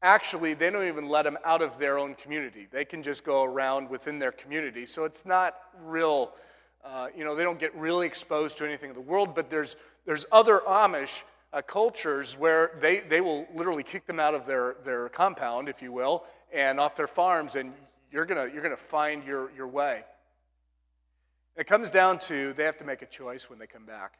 actually 0.02 0.54
they 0.54 0.70
don't 0.70 0.88
even 0.88 1.08
let 1.08 1.24
them 1.24 1.36
out 1.44 1.60
of 1.60 1.78
their 1.78 1.98
own 1.98 2.14
community. 2.14 2.66
They 2.70 2.84
can 2.84 3.02
just 3.02 3.24
go 3.24 3.44
around 3.44 3.90
within 3.90 4.18
their 4.18 4.32
community. 4.32 4.86
So 4.86 5.04
it's 5.04 5.26
not 5.26 5.56
real. 5.84 6.32
Uh, 6.82 7.08
you 7.14 7.24
know, 7.24 7.34
they 7.34 7.42
don't 7.42 7.58
get 7.58 7.74
really 7.74 8.06
exposed 8.06 8.56
to 8.58 8.64
anything 8.64 8.88
in 8.88 8.94
the 8.94 9.02
world. 9.02 9.34
But 9.34 9.50
there's 9.50 9.76
there's 10.06 10.24
other 10.32 10.60
Amish 10.66 11.22
uh, 11.52 11.62
cultures 11.62 12.38
where 12.38 12.72
they, 12.80 13.00
they 13.00 13.20
will 13.20 13.46
literally 13.54 13.82
kick 13.82 14.06
them 14.06 14.20
out 14.20 14.34
of 14.34 14.46
their, 14.46 14.76
their 14.84 15.08
compound, 15.08 15.68
if 15.68 15.82
you 15.82 15.92
will, 15.92 16.24
and 16.52 16.78
off 16.80 16.94
their 16.94 17.06
farms, 17.06 17.56
and 17.56 17.72
you're 18.10 18.24
going 18.24 18.48
to 18.48 18.52
you're 18.52 18.62
gonna 18.62 18.76
find 18.76 19.24
your, 19.24 19.50
your 19.56 19.68
way. 19.68 20.02
It 21.60 21.66
comes 21.66 21.90
down 21.90 22.18
to 22.20 22.54
they 22.54 22.64
have 22.64 22.78
to 22.78 22.86
make 22.86 23.02
a 23.02 23.06
choice 23.06 23.50
when 23.50 23.58
they 23.58 23.66
come 23.66 23.84
back. 23.84 24.14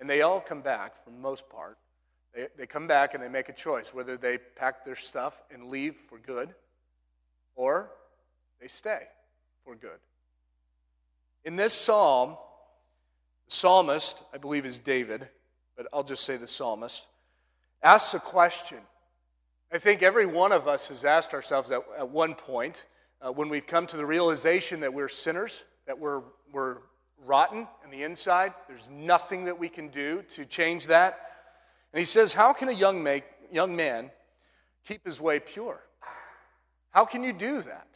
And 0.00 0.08
they 0.08 0.22
all 0.22 0.40
come 0.40 0.62
back, 0.62 0.96
for 0.96 1.10
the 1.10 1.18
most 1.18 1.50
part. 1.50 1.76
They, 2.34 2.46
they 2.56 2.66
come 2.66 2.86
back 2.86 3.12
and 3.12 3.22
they 3.22 3.28
make 3.28 3.50
a 3.50 3.52
choice 3.52 3.92
whether 3.92 4.16
they 4.16 4.38
pack 4.38 4.82
their 4.82 4.96
stuff 4.96 5.42
and 5.52 5.66
leave 5.66 5.96
for 5.96 6.18
good 6.18 6.54
or 7.56 7.90
they 8.58 8.68
stay 8.68 9.02
for 9.64 9.74
good. 9.74 9.98
In 11.44 11.56
this 11.56 11.74
psalm, 11.74 12.38
the 13.44 13.54
psalmist, 13.54 14.24
I 14.32 14.38
believe, 14.38 14.64
is 14.64 14.78
David, 14.78 15.28
but 15.76 15.86
I'll 15.92 16.04
just 16.04 16.24
say 16.24 16.38
the 16.38 16.46
psalmist, 16.46 17.06
asks 17.82 18.14
a 18.14 18.18
question. 18.18 18.78
I 19.70 19.76
think 19.76 20.02
every 20.02 20.24
one 20.24 20.52
of 20.52 20.66
us 20.66 20.88
has 20.88 21.04
asked 21.04 21.34
ourselves 21.34 21.70
at, 21.70 21.82
at 21.98 22.08
one 22.08 22.34
point 22.34 22.86
uh, 23.20 23.30
when 23.30 23.50
we've 23.50 23.66
come 23.66 23.86
to 23.88 23.98
the 23.98 24.06
realization 24.06 24.80
that 24.80 24.94
we're 24.94 25.08
sinners, 25.08 25.64
that 25.86 25.98
we're, 25.98 26.22
we're 26.52 26.78
rotten 27.24 27.66
in 27.84 27.90
the 27.90 28.02
inside, 28.02 28.52
there's 28.68 28.88
nothing 28.90 29.44
that 29.46 29.58
we 29.58 29.68
can 29.68 29.88
do 29.88 30.22
to 30.30 30.44
change 30.44 30.86
that. 30.88 31.20
And 31.92 31.98
he 31.98 32.04
says, 32.04 32.32
How 32.32 32.52
can 32.52 32.68
a 32.68 32.72
young, 32.72 33.02
make, 33.02 33.24
young 33.50 33.74
man 33.74 34.10
keep 34.84 35.04
his 35.04 35.20
way 35.20 35.40
pure? 35.40 35.80
How 36.90 37.04
can 37.04 37.24
you 37.24 37.32
do 37.32 37.60
that? 37.62 37.86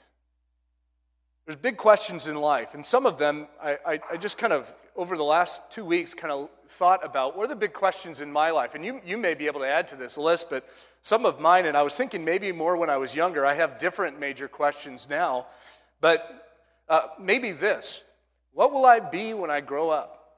There's 1.46 1.56
big 1.56 1.76
questions 1.76 2.28
in 2.28 2.36
life, 2.36 2.74
and 2.74 2.84
some 2.84 3.06
of 3.06 3.18
them 3.18 3.48
I, 3.62 3.78
I, 3.86 4.00
I, 4.12 4.16
just 4.16 4.38
kind 4.38 4.52
of, 4.52 4.72
over 4.94 5.16
the 5.16 5.24
last 5.24 5.70
two 5.70 5.84
weeks, 5.84 6.14
kind 6.14 6.32
of 6.32 6.48
thought 6.68 7.04
about 7.04 7.36
what 7.36 7.44
are 7.44 7.48
the 7.48 7.56
big 7.56 7.72
questions 7.72 8.20
in 8.20 8.30
my 8.30 8.50
life? 8.50 8.74
And 8.74 8.84
you, 8.84 9.00
you 9.04 9.18
may 9.18 9.34
be 9.34 9.46
able 9.46 9.60
to 9.60 9.66
add 9.66 9.88
to 9.88 9.96
this 9.96 10.16
list, 10.16 10.48
but 10.50 10.64
some 11.02 11.24
of 11.24 11.40
mine, 11.40 11.66
and 11.66 11.76
I 11.76 11.82
was 11.82 11.96
thinking 11.96 12.24
maybe 12.24 12.52
more 12.52 12.76
when 12.76 12.90
I 12.90 12.98
was 12.98 13.16
younger, 13.16 13.44
I 13.46 13.54
have 13.54 13.78
different 13.78 14.20
major 14.20 14.48
questions 14.48 15.08
now, 15.08 15.46
but 16.00 16.62
uh, 16.88 17.08
maybe 17.18 17.52
this 17.52 18.04
What 18.60 18.72
will 18.72 18.84
I 18.84 19.00
be 19.00 19.32
when 19.32 19.50
I 19.50 19.62
grow 19.62 19.88
up? 19.88 20.34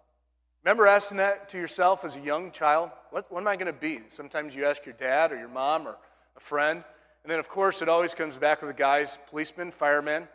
Remember 0.63 0.87
asking 0.87 1.17
that 1.17 1.49
to 1.49 1.59
yourself 1.59 2.05
as 2.05 2.15
a 2.15 2.21
young 2.21 2.53
child? 2.53 2.93
What, 3.11 3.27
what 3.33 3.41
am 3.41 3.49
I 3.49 3.57
going 3.57 3.67
to 3.67 3.73
be? 3.73 3.99
Sometimes 4.07 4.55
you 4.55 4.65
ask 4.65 4.87
your 4.87 4.95
dad 4.95 5.33
or 5.33 5.39
your 5.41 5.49
mom 5.49 5.89
or 5.89 5.99
a 6.37 6.41
friend. 6.41 6.85
And 7.25 7.33
then, 7.33 7.41
of 7.41 7.49
course, 7.49 7.83
it 7.83 7.89
always 7.89 8.15
comes 8.15 8.37
back 8.37 8.63
with 8.63 8.71
the 8.71 8.77
guys 8.77 9.19
policemen, 9.29 9.73
firemen. 9.73 10.29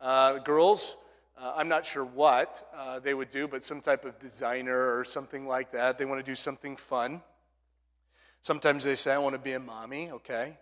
Uh, 0.00 0.38
girls, 0.38 0.96
uh, 1.38 1.52
I'm 1.54 1.68
not 1.68 1.84
sure 1.84 2.06
what 2.06 2.66
uh, 2.74 3.00
they 3.00 3.12
would 3.12 3.28
do, 3.28 3.48
but 3.48 3.62
some 3.62 3.82
type 3.82 4.06
of 4.06 4.18
designer 4.18 4.96
or 4.96 5.04
something 5.04 5.46
like 5.46 5.72
that. 5.72 5.98
They 5.98 6.06
want 6.06 6.24
to 6.24 6.30
do 6.30 6.34
something 6.34 6.74
fun. 6.74 7.20
Sometimes 8.40 8.82
they 8.82 8.94
say, 8.94 9.12
I 9.12 9.18
want 9.18 9.34
to 9.34 9.38
be 9.38 9.52
a 9.52 9.60
mommy, 9.60 10.10
okay. 10.10 10.56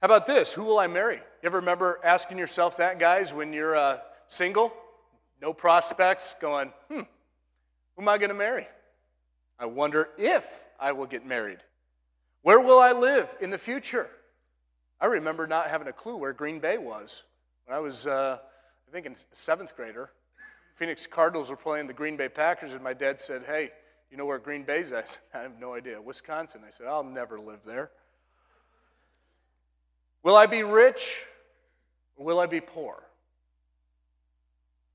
How 0.00 0.06
about 0.06 0.26
this? 0.26 0.54
Who 0.54 0.64
will 0.64 0.78
I 0.78 0.86
marry? 0.86 1.16
You 1.16 1.46
ever 1.46 1.58
remember 1.58 2.00
asking 2.02 2.38
yourself 2.38 2.78
that, 2.78 2.98
guys, 2.98 3.34
when 3.34 3.52
you're 3.52 3.76
uh, 3.76 3.98
single, 4.28 4.72
no 5.44 5.52
prospects, 5.52 6.34
going, 6.40 6.72
hmm, 6.88 7.00
who 7.00 8.02
am 8.02 8.08
I 8.08 8.16
going 8.16 8.30
to 8.30 8.34
marry? 8.34 8.66
I 9.58 9.66
wonder 9.66 10.08
if 10.16 10.64
I 10.80 10.92
will 10.92 11.04
get 11.04 11.26
married. 11.26 11.58
Where 12.40 12.60
will 12.60 12.78
I 12.78 12.92
live 12.92 13.36
in 13.42 13.50
the 13.50 13.58
future? 13.58 14.08
I 15.02 15.04
remember 15.04 15.46
not 15.46 15.66
having 15.66 15.86
a 15.86 15.92
clue 15.92 16.16
where 16.16 16.32
Green 16.32 16.60
Bay 16.60 16.78
was. 16.78 17.24
When 17.66 17.76
I 17.76 17.80
was 17.80 18.06
uh, 18.06 18.38
I 18.88 18.90
think 18.90 19.04
in 19.04 19.14
seventh 19.32 19.76
grader, 19.76 20.12
Phoenix 20.76 21.06
Cardinals 21.06 21.50
were 21.50 21.56
playing 21.56 21.88
the 21.88 21.92
Green 21.92 22.16
Bay 22.16 22.30
Packers, 22.30 22.72
and 22.72 22.82
my 22.82 22.94
dad 22.94 23.20
said, 23.20 23.42
Hey, 23.44 23.70
you 24.10 24.16
know 24.16 24.24
where 24.24 24.38
Green 24.38 24.62
Bay's 24.62 24.92
at? 24.92 24.98
I 25.04 25.06
said, 25.06 25.20
I 25.34 25.42
have 25.42 25.60
no 25.60 25.74
idea. 25.74 26.00
Wisconsin. 26.00 26.62
I 26.66 26.70
said, 26.70 26.86
I'll 26.86 27.04
never 27.04 27.38
live 27.38 27.64
there. 27.64 27.90
Will 30.22 30.36
I 30.36 30.46
be 30.46 30.62
rich 30.62 31.26
or 32.16 32.24
will 32.24 32.40
I 32.40 32.46
be 32.46 32.62
poor? 32.62 33.04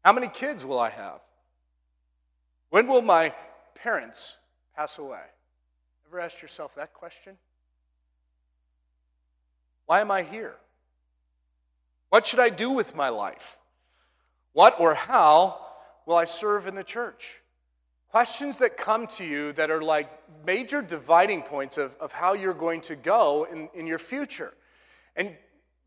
How 0.09 0.13
many 0.13 0.27
kids 0.27 0.65
will 0.65 0.79
I 0.79 0.89
have? 0.89 1.21
When 2.71 2.87
will 2.87 3.03
my 3.03 3.31
parents 3.75 4.37
pass 4.75 4.97
away? 4.97 5.21
Ever 6.07 6.19
asked 6.19 6.41
yourself 6.41 6.73
that 6.73 6.95
question? 6.95 7.37
Why 9.85 10.01
am 10.01 10.09
I 10.09 10.23
here? 10.23 10.55
What 12.09 12.25
should 12.25 12.39
I 12.39 12.49
do 12.49 12.71
with 12.71 12.95
my 12.95 13.09
life? 13.09 13.57
What 14.53 14.79
or 14.79 14.95
how 14.95 15.61
will 16.07 16.15
I 16.15 16.25
serve 16.25 16.65
in 16.65 16.73
the 16.73 16.83
church? 16.83 17.43
Questions 18.09 18.57
that 18.57 18.77
come 18.77 19.05
to 19.05 19.23
you 19.23 19.51
that 19.51 19.69
are 19.69 19.83
like 19.83 20.09
major 20.43 20.81
dividing 20.81 21.43
points 21.43 21.77
of, 21.77 21.95
of 21.97 22.11
how 22.11 22.33
you're 22.33 22.55
going 22.55 22.81
to 22.81 22.95
go 22.95 23.45
in, 23.51 23.69
in 23.75 23.85
your 23.85 23.99
future. 23.99 24.55
And 25.15 25.37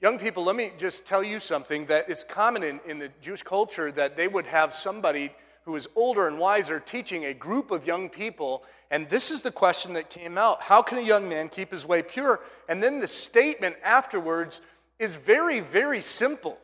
young 0.02 0.18
people, 0.18 0.44
let 0.44 0.56
me 0.56 0.73
just 0.76 1.06
tell 1.06 1.23
you 1.23 1.38
something 1.38 1.85
that 1.87 2.11
is 2.11 2.25
common 2.25 2.64
in, 2.64 2.80
in 2.87 2.99
the 2.99 3.09
Jewish 3.21 3.42
culture 3.42 3.92
that 3.92 4.16
they 4.16 4.26
would 4.26 4.47
have 4.47 4.73
somebody 4.73 5.30
who 5.64 5.76
is 5.76 5.88
older 5.94 6.26
and 6.26 6.40
wiser 6.40 6.80
teaching 6.80 7.26
a 7.26 7.32
group 7.32 7.71
of 7.71 7.87
young 7.87 8.09
people. 8.09 8.64
And 8.90 9.09
this 9.09 9.30
is 9.30 9.42
the 9.42 9.52
question 9.52 9.92
that 9.92 10.11
came 10.11 10.37
out 10.37 10.61
How 10.61 10.82
can 10.82 10.99
a 10.99 11.02
young 11.02 11.28
man 11.28 11.49
keep 11.49 11.71
his 11.71 11.87
way 11.87 12.02
pure? 12.02 12.40
And 12.68 12.82
then 12.82 12.99
the 12.99 13.06
statement 13.06 13.76
afterwards 13.85 14.61
is 14.99 15.14
very, 15.14 15.61
very 15.61 16.00
simple, 16.00 16.59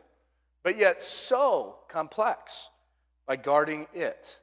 but 0.64 0.76
yet 0.76 1.00
so 1.00 1.76
complex 1.86 2.70
by 3.26 3.36
guarding 3.36 3.86
it 3.94 4.36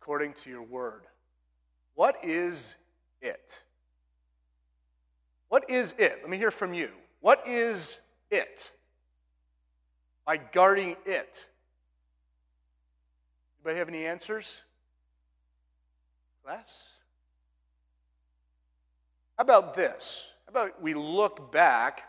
according 0.00 0.32
to 0.32 0.50
your 0.50 0.62
word. 0.62 1.02
What 1.94 2.16
is 2.24 2.74
it? 3.22 3.62
What 5.48 5.70
is 5.70 5.94
it? 5.98 6.18
Let 6.20 6.28
me 6.28 6.36
hear 6.36 6.50
from 6.50 6.74
you. 6.74 6.90
What 7.20 7.46
is 7.46 8.00
it? 8.34 8.70
By 10.24 10.36
guarding 10.36 10.96
it. 11.06 11.46
Anybody 13.58 13.78
have 13.78 13.88
any 13.88 14.04
answers? 14.04 14.62
Class? 16.44 16.96
How 19.38 19.42
about 19.42 19.74
this? 19.74 20.32
How 20.46 20.50
about 20.50 20.82
we 20.82 20.94
look 20.94 21.50
back 21.50 22.02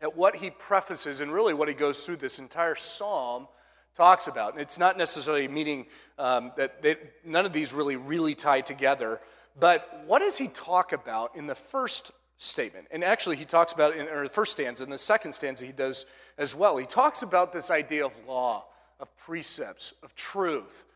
at 0.00 0.16
what 0.16 0.36
he 0.36 0.50
prefaces 0.50 1.20
and 1.20 1.32
really 1.32 1.54
what 1.54 1.68
he 1.68 1.74
goes 1.74 2.04
through 2.04 2.16
this 2.16 2.38
entire 2.38 2.74
psalm 2.74 3.48
talks 3.94 4.26
about. 4.26 4.52
And 4.52 4.60
it's 4.60 4.78
not 4.78 4.98
necessarily 4.98 5.48
meaning 5.48 5.86
um, 6.18 6.52
that 6.56 6.82
they, 6.82 6.96
none 7.24 7.46
of 7.46 7.52
these 7.52 7.72
really, 7.72 7.96
really 7.96 8.34
tie 8.34 8.60
together. 8.60 9.20
But 9.58 10.04
what 10.06 10.18
does 10.18 10.36
he 10.36 10.48
talk 10.48 10.92
about 10.92 11.34
in 11.34 11.46
the 11.46 11.54
first 11.54 12.12
statement? 12.38 12.86
And 12.90 13.02
actually, 13.04 13.36
he 13.36 13.44
talks 13.44 13.72
about 13.72 13.96
in 13.96 14.08
or 14.08 14.24
the 14.24 14.28
first 14.28 14.52
stanza, 14.52 14.84
and 14.84 14.92
the 14.92 14.98
second 14.98 15.32
stanza 15.32 15.64
he 15.64 15.72
does 15.72 16.06
as 16.38 16.54
well. 16.54 16.76
He 16.76 16.86
talks 16.86 17.22
about 17.22 17.52
this 17.52 17.70
idea 17.70 18.04
of 18.04 18.12
law, 18.26 18.64
of 19.00 19.14
precepts, 19.18 19.94
of 20.02 20.14
truth, 20.14 20.86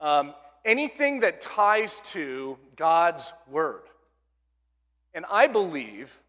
um, 0.00 0.34
anything 0.64 1.20
that 1.20 1.40
ties 1.40 2.00
to 2.12 2.58
God's 2.76 3.32
word. 3.48 3.82
And 5.14 5.24
I 5.30 5.46
believe, 5.46 6.20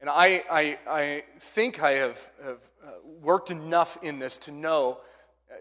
and 0.00 0.10
I, 0.10 0.42
I, 0.50 0.78
I 0.88 1.24
think 1.38 1.82
I 1.82 1.92
have, 1.92 2.30
have 2.44 2.70
uh, 2.84 2.90
worked 3.22 3.50
enough 3.50 3.98
in 4.02 4.18
this 4.18 4.36
to 4.38 4.52
know 4.52 4.98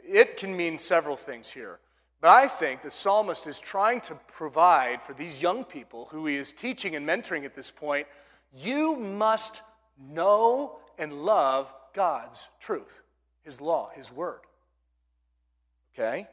it 0.03 0.37
can 0.37 0.55
mean 0.55 0.77
several 0.77 1.15
things 1.15 1.51
here. 1.51 1.79
But 2.21 2.29
I 2.29 2.47
think 2.47 2.81
the 2.81 2.91
psalmist 2.91 3.45
is 3.47 3.59
trying 3.59 4.01
to 4.01 4.15
provide 4.27 5.01
for 5.01 5.13
these 5.13 5.41
young 5.41 5.63
people 5.63 6.07
who 6.11 6.25
he 6.25 6.35
is 6.35 6.51
teaching 6.51 6.95
and 6.95 7.07
mentoring 7.07 7.45
at 7.45 7.53
this 7.53 7.71
point 7.71 8.07
you 8.55 8.95
must 8.95 9.62
know 10.00 10.77
and 10.97 11.13
love 11.13 11.74
God's 11.93 12.47
truth, 12.59 13.01
His 13.43 13.62
law, 13.62 13.89
His 13.93 14.12
word. 14.12 14.41
Okay? 15.93 16.27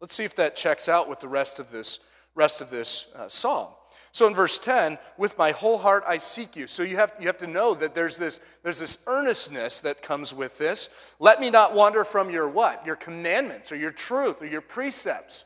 Let's 0.00 0.14
see 0.14 0.24
if 0.24 0.36
that 0.36 0.56
checks 0.56 0.88
out 0.88 1.08
with 1.08 1.20
the 1.20 1.28
rest 1.28 1.58
of 1.58 1.70
this, 1.70 2.00
rest 2.34 2.60
of 2.60 2.70
this 2.70 3.12
uh, 3.16 3.28
psalm. 3.28 3.68
So 4.12 4.26
in 4.26 4.34
verse 4.34 4.58
10, 4.58 4.98
with 5.18 5.36
my 5.36 5.52
whole 5.52 5.78
heart 5.78 6.04
I 6.06 6.18
seek 6.18 6.56
you. 6.56 6.66
So 6.66 6.82
you 6.82 6.96
have, 6.96 7.12
you 7.20 7.26
have 7.26 7.38
to 7.38 7.46
know 7.46 7.74
that 7.74 7.94
there's 7.94 8.16
this, 8.16 8.40
there's 8.62 8.78
this 8.78 8.98
earnestness 9.06 9.80
that 9.80 10.02
comes 10.02 10.34
with 10.34 10.58
this. 10.58 10.88
Let 11.18 11.40
me 11.40 11.50
not 11.50 11.74
wander 11.74 12.04
from 12.04 12.30
your 12.30 12.48
what? 12.48 12.84
Your 12.86 12.96
commandments 12.96 13.72
or 13.72 13.76
your 13.76 13.90
truth 13.90 14.40
or 14.40 14.46
your 14.46 14.62
precepts. 14.62 15.44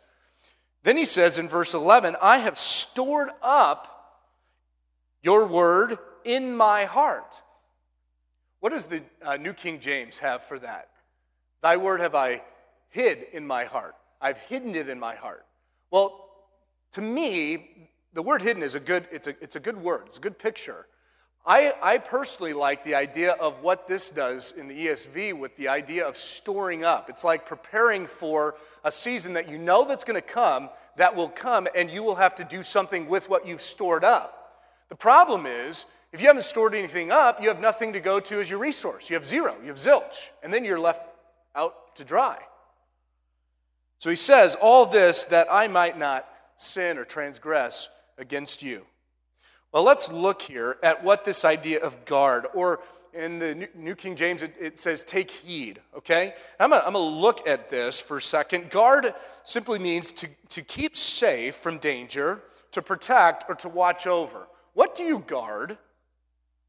Then 0.82 0.96
he 0.96 1.04
says 1.04 1.38
in 1.38 1.48
verse 1.48 1.74
11, 1.74 2.16
I 2.22 2.38
have 2.38 2.56
stored 2.56 3.30
up 3.42 4.20
your 5.22 5.46
word 5.46 5.98
in 6.24 6.56
my 6.56 6.84
heart. 6.84 7.42
What 8.60 8.70
does 8.70 8.86
the 8.86 9.02
uh, 9.24 9.36
New 9.36 9.52
King 9.52 9.80
James 9.80 10.18
have 10.18 10.42
for 10.42 10.58
that? 10.58 10.88
Thy 11.62 11.76
word 11.76 12.00
have 12.00 12.14
I 12.14 12.42
hid 12.90 13.26
in 13.32 13.46
my 13.46 13.64
heart. 13.64 13.94
I've 14.20 14.38
hidden 14.38 14.74
it 14.74 14.88
in 14.88 14.98
my 14.98 15.14
heart. 15.14 15.46
Well, 15.90 16.28
to 16.92 17.02
me, 17.02 17.88
the 18.12 18.22
word 18.22 18.42
hidden 18.42 18.62
is 18.62 18.74
a 18.74 18.80
good, 18.80 19.06
it's 19.10 19.26
a, 19.26 19.34
it's 19.40 19.56
a 19.56 19.60
good 19.60 19.76
word, 19.76 20.04
it's 20.06 20.18
a 20.18 20.20
good 20.20 20.38
picture. 20.38 20.86
I, 21.46 21.72
I 21.82 21.98
personally 21.98 22.52
like 22.52 22.84
the 22.84 22.94
idea 22.94 23.32
of 23.32 23.62
what 23.62 23.88
this 23.88 24.10
does 24.10 24.52
in 24.52 24.68
the 24.68 24.86
ESV 24.86 25.38
with 25.38 25.56
the 25.56 25.68
idea 25.68 26.06
of 26.06 26.16
storing 26.16 26.84
up. 26.84 27.08
It's 27.08 27.24
like 27.24 27.46
preparing 27.46 28.06
for 28.06 28.56
a 28.84 28.92
season 28.92 29.32
that 29.34 29.48
you 29.48 29.56
know 29.56 29.86
that's 29.86 30.04
going 30.04 30.20
to 30.20 30.26
come, 30.26 30.68
that 30.96 31.16
will 31.16 31.30
come, 31.30 31.66
and 31.74 31.90
you 31.90 32.02
will 32.02 32.16
have 32.16 32.34
to 32.36 32.44
do 32.44 32.62
something 32.62 33.08
with 33.08 33.30
what 33.30 33.46
you've 33.46 33.62
stored 33.62 34.04
up. 34.04 34.36
The 34.90 34.96
problem 34.96 35.46
is, 35.46 35.86
if 36.12 36.20
you 36.20 36.26
haven't 36.26 36.42
stored 36.42 36.74
anything 36.74 37.12
up, 37.12 37.40
you 37.40 37.48
have 37.48 37.60
nothing 37.60 37.92
to 37.92 38.00
go 38.00 38.18
to 38.20 38.40
as 38.40 38.50
your 38.50 38.58
resource. 38.58 39.10
You 39.10 39.14
have 39.14 39.24
zero, 39.24 39.54
you 39.62 39.68
have 39.68 39.76
zilch, 39.76 40.30
and 40.42 40.52
then 40.52 40.64
you're 40.64 40.80
left 40.80 41.02
out 41.54 41.94
to 41.96 42.04
dry. 42.04 42.38
So 43.98 44.10
he 44.10 44.16
says, 44.16 44.56
All 44.60 44.86
this 44.86 45.24
that 45.24 45.46
I 45.50 45.68
might 45.68 45.98
not 45.98 46.26
sin 46.56 46.98
or 46.98 47.04
transgress 47.04 47.88
against 48.18 48.62
you. 48.62 48.84
Well, 49.72 49.84
let's 49.84 50.10
look 50.10 50.42
here 50.42 50.78
at 50.82 51.04
what 51.04 51.24
this 51.24 51.44
idea 51.44 51.80
of 51.80 52.04
guard, 52.04 52.46
or 52.54 52.80
in 53.12 53.38
the 53.38 53.68
New 53.74 53.94
King 53.94 54.16
James, 54.16 54.42
it, 54.42 54.78
says 54.78 55.04
take 55.04 55.30
heed, 55.30 55.80
okay? 55.96 56.34
I'm 56.58 56.70
going 56.70 56.92
to 56.92 56.98
look 56.98 57.46
at 57.46 57.68
this 57.68 58.00
for 58.00 58.16
a 58.16 58.22
second. 58.22 58.70
Guard 58.70 59.12
simply 59.44 59.78
means 59.78 60.12
to, 60.12 60.28
to 60.50 60.62
keep 60.62 60.96
safe 60.96 61.54
from 61.54 61.78
danger, 61.78 62.42
to 62.72 62.82
protect, 62.82 63.44
or 63.48 63.54
to 63.56 63.68
watch 63.68 64.06
over. 64.06 64.48
What 64.74 64.94
do 64.96 65.04
you 65.04 65.20
guard? 65.20 65.78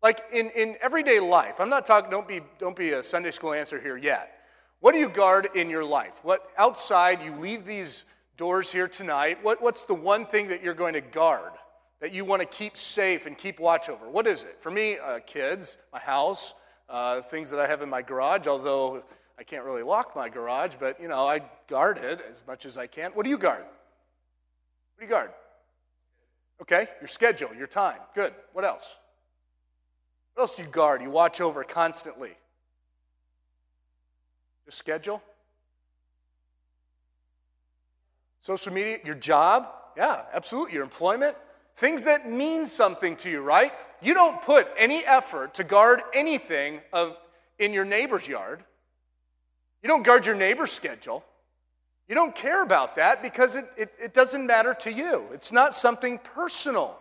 Like 0.01 0.21
in, 0.33 0.49
in 0.51 0.75
everyday 0.81 1.19
life, 1.19 1.59
I'm 1.59 1.69
not 1.69 1.85
talking, 1.85 2.09
don't 2.09 2.27
be, 2.27 2.41
don't 2.57 2.75
be 2.75 2.91
a 2.91 3.03
Sunday 3.03 3.31
school 3.31 3.53
answer 3.53 3.79
here 3.79 3.97
yet. 3.97 4.31
What 4.79 4.93
do 4.93 4.99
you 4.99 5.09
guard 5.09 5.49
in 5.55 5.69
your 5.69 5.85
life? 5.85 6.21
What 6.23 6.49
outside 6.57 7.21
you 7.21 7.35
leave 7.35 7.65
these 7.65 8.03
doors 8.41 8.71
here 8.71 8.87
tonight, 8.87 9.37
what, 9.43 9.61
what's 9.61 9.83
the 9.83 9.93
one 9.93 10.25
thing 10.25 10.47
that 10.47 10.63
you're 10.63 10.73
going 10.73 10.93
to 10.95 11.01
guard, 11.01 11.51
that 11.99 12.11
you 12.11 12.25
want 12.25 12.41
to 12.41 12.47
keep 12.47 12.75
safe 12.75 13.27
and 13.27 13.37
keep 13.37 13.59
watch 13.59 13.87
over? 13.87 14.09
What 14.09 14.25
is 14.25 14.41
it? 14.41 14.59
For 14.59 14.71
me, 14.71 14.97
uh, 14.97 15.19
kids, 15.27 15.77
my 15.93 15.99
house, 15.99 16.55
uh, 16.89 17.21
things 17.21 17.51
that 17.51 17.59
I 17.59 17.67
have 17.67 17.83
in 17.83 17.89
my 17.89 18.01
garage, 18.01 18.47
although 18.47 19.03
I 19.37 19.43
can't 19.43 19.63
really 19.63 19.83
lock 19.83 20.15
my 20.15 20.27
garage, 20.27 20.73
but 20.79 20.99
you 20.99 21.07
know, 21.07 21.27
I 21.27 21.41
guard 21.67 21.99
it 21.99 22.19
as 22.31 22.43
much 22.47 22.65
as 22.65 22.79
I 22.79 22.87
can. 22.87 23.11
What 23.11 23.25
do 23.25 23.29
you 23.29 23.37
guard? 23.37 23.63
What 23.63 24.99
do 24.99 25.05
you 25.05 25.09
guard? 25.09 25.29
Okay, 26.63 26.87
your 26.99 27.07
schedule, 27.07 27.53
your 27.55 27.67
time. 27.67 27.99
Good. 28.15 28.33
What 28.53 28.65
else? 28.65 28.97
What 30.33 30.43
else 30.43 30.55
do 30.57 30.63
you 30.63 30.69
guard? 30.69 31.01
You 31.01 31.09
watch 31.09 31.41
over 31.41 31.63
constantly. 31.63 32.35
Your 34.65 34.71
schedule? 34.71 35.21
Social 38.39 38.73
media, 38.73 38.99
your 39.05 39.15
job, 39.15 39.69
yeah, 39.95 40.23
absolutely, 40.33 40.73
your 40.73 40.83
employment, 40.83 41.35
things 41.75 42.05
that 42.05 42.29
mean 42.29 42.65
something 42.65 43.15
to 43.17 43.29
you, 43.29 43.41
right? 43.41 43.71
You 44.01 44.13
don't 44.13 44.41
put 44.41 44.67
any 44.77 45.05
effort 45.05 45.53
to 45.55 45.63
guard 45.63 46.01
anything 46.13 46.81
of, 46.91 47.17
in 47.59 47.73
your 47.73 47.85
neighbor's 47.85 48.27
yard. 48.27 48.63
You 49.83 49.89
don't 49.89 50.03
guard 50.03 50.25
your 50.25 50.35
neighbor's 50.35 50.71
schedule. 50.71 51.23
You 52.07 52.15
don't 52.15 52.35
care 52.35 52.63
about 52.63 52.95
that 52.95 53.21
because 53.21 53.55
it, 53.55 53.69
it, 53.77 53.93
it 54.01 54.13
doesn't 54.13 54.45
matter 54.45 54.73
to 54.81 54.91
you. 54.91 55.25
It's 55.31 55.51
not 55.51 55.73
something 55.75 56.17
personal. 56.17 56.97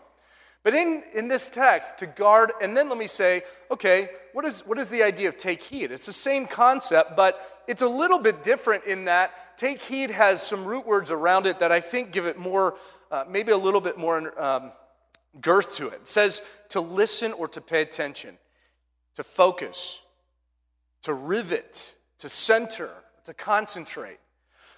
But 0.62 0.74
in, 0.74 1.02
in 1.14 1.28
this 1.28 1.48
text, 1.48 1.98
to 1.98 2.06
guard, 2.06 2.52
and 2.60 2.76
then 2.76 2.88
let 2.88 2.98
me 2.98 3.06
say, 3.06 3.42
okay, 3.70 4.10
what 4.34 4.44
is, 4.44 4.60
what 4.66 4.78
is 4.78 4.90
the 4.90 5.02
idea 5.02 5.28
of 5.28 5.38
take 5.38 5.62
heed? 5.62 5.90
It's 5.90 6.06
the 6.06 6.12
same 6.12 6.46
concept, 6.46 7.16
but 7.16 7.40
it's 7.66 7.82
a 7.82 7.88
little 7.88 8.18
bit 8.18 8.42
different 8.42 8.84
in 8.84 9.06
that 9.06 9.56
take 9.56 9.82
heed 9.82 10.10
has 10.10 10.42
some 10.42 10.64
root 10.64 10.86
words 10.86 11.10
around 11.10 11.46
it 11.46 11.58
that 11.58 11.70
I 11.70 11.80
think 11.80 12.12
give 12.12 12.24
it 12.24 12.38
more, 12.38 12.76
uh, 13.10 13.24
maybe 13.28 13.52
a 13.52 13.56
little 13.56 13.80
bit 13.80 13.98
more 13.98 14.42
um, 14.42 14.72
girth 15.40 15.76
to 15.76 15.88
it. 15.88 15.94
It 15.94 16.08
says 16.08 16.42
to 16.70 16.80
listen 16.80 17.32
or 17.32 17.46
to 17.48 17.60
pay 17.60 17.82
attention, 17.82 18.38
to 19.16 19.22
focus, 19.22 20.00
to 21.02 21.12
rivet, 21.12 21.94
to 22.18 22.28
center, 22.28 22.90
to 23.24 23.34
concentrate. 23.34 24.18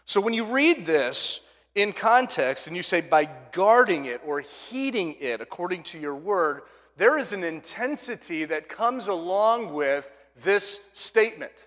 So 0.04 0.20
when 0.20 0.34
you 0.34 0.44
read 0.46 0.84
this, 0.84 1.40
in 1.74 1.92
context 1.92 2.66
and 2.66 2.76
you 2.76 2.82
say, 2.82 3.00
by 3.00 3.28
guarding 3.52 4.04
it 4.04 4.20
or 4.26 4.40
heeding 4.40 5.16
it 5.20 5.40
according 5.40 5.82
to 5.84 5.98
your 5.98 6.14
word, 6.14 6.62
there 6.96 7.18
is 7.18 7.32
an 7.32 7.42
intensity 7.42 8.44
that 8.44 8.68
comes 8.68 9.08
along 9.08 9.72
with 9.72 10.12
this 10.44 10.80
statement. 10.92 11.66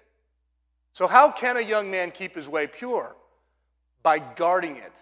So, 0.93 1.07
how 1.07 1.31
can 1.31 1.57
a 1.57 1.61
young 1.61 1.89
man 1.91 2.11
keep 2.11 2.35
his 2.35 2.47
way 2.47 2.67
pure? 2.67 3.15
By 4.03 4.19
guarding 4.19 4.75
it, 4.75 4.93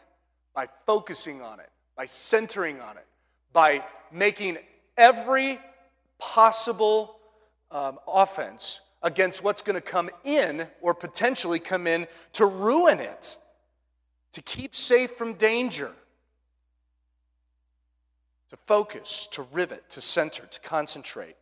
by 0.55 0.67
focusing 0.85 1.41
on 1.41 1.59
it, 1.59 1.69
by 1.95 2.05
centering 2.05 2.79
on 2.79 2.97
it, 2.97 3.05
by 3.51 3.83
making 4.11 4.57
every 4.97 5.59
possible 6.17 7.17
um, 7.69 7.99
offense 8.07 8.81
against 9.01 9.43
what's 9.43 9.61
going 9.61 9.75
to 9.75 9.81
come 9.81 10.09
in 10.23 10.67
or 10.81 10.93
potentially 10.93 11.59
come 11.59 11.85
in 11.85 12.07
to 12.31 12.45
ruin 12.45 12.99
it, 12.99 13.37
to 14.33 14.41
keep 14.41 14.75
safe 14.75 15.11
from 15.11 15.33
danger, 15.33 15.91
to 18.49 18.57
focus, 18.67 19.27
to 19.31 19.43
rivet, 19.51 19.89
to 19.91 20.01
center, 20.01 20.45
to 20.45 20.59
concentrate. 20.59 21.35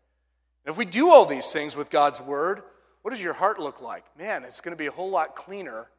And 0.66 0.72
if 0.72 0.78
we 0.78 0.86
do 0.86 1.10
all 1.10 1.26
these 1.26 1.52
things 1.52 1.76
with 1.76 1.90
God's 1.90 2.22
word, 2.22 2.62
what 3.02 3.12
does 3.12 3.24
your 3.24 3.34
heart 3.34 3.60
look 3.60 3.82
like? 3.82 4.06
Man, 4.18 4.44
it's 4.44 4.62
going 4.62 4.74
to 4.74 4.78
be 4.78 4.88
a 4.88 4.92
whole 4.92 5.10
lot 5.10 5.36
cleaner 5.36 5.90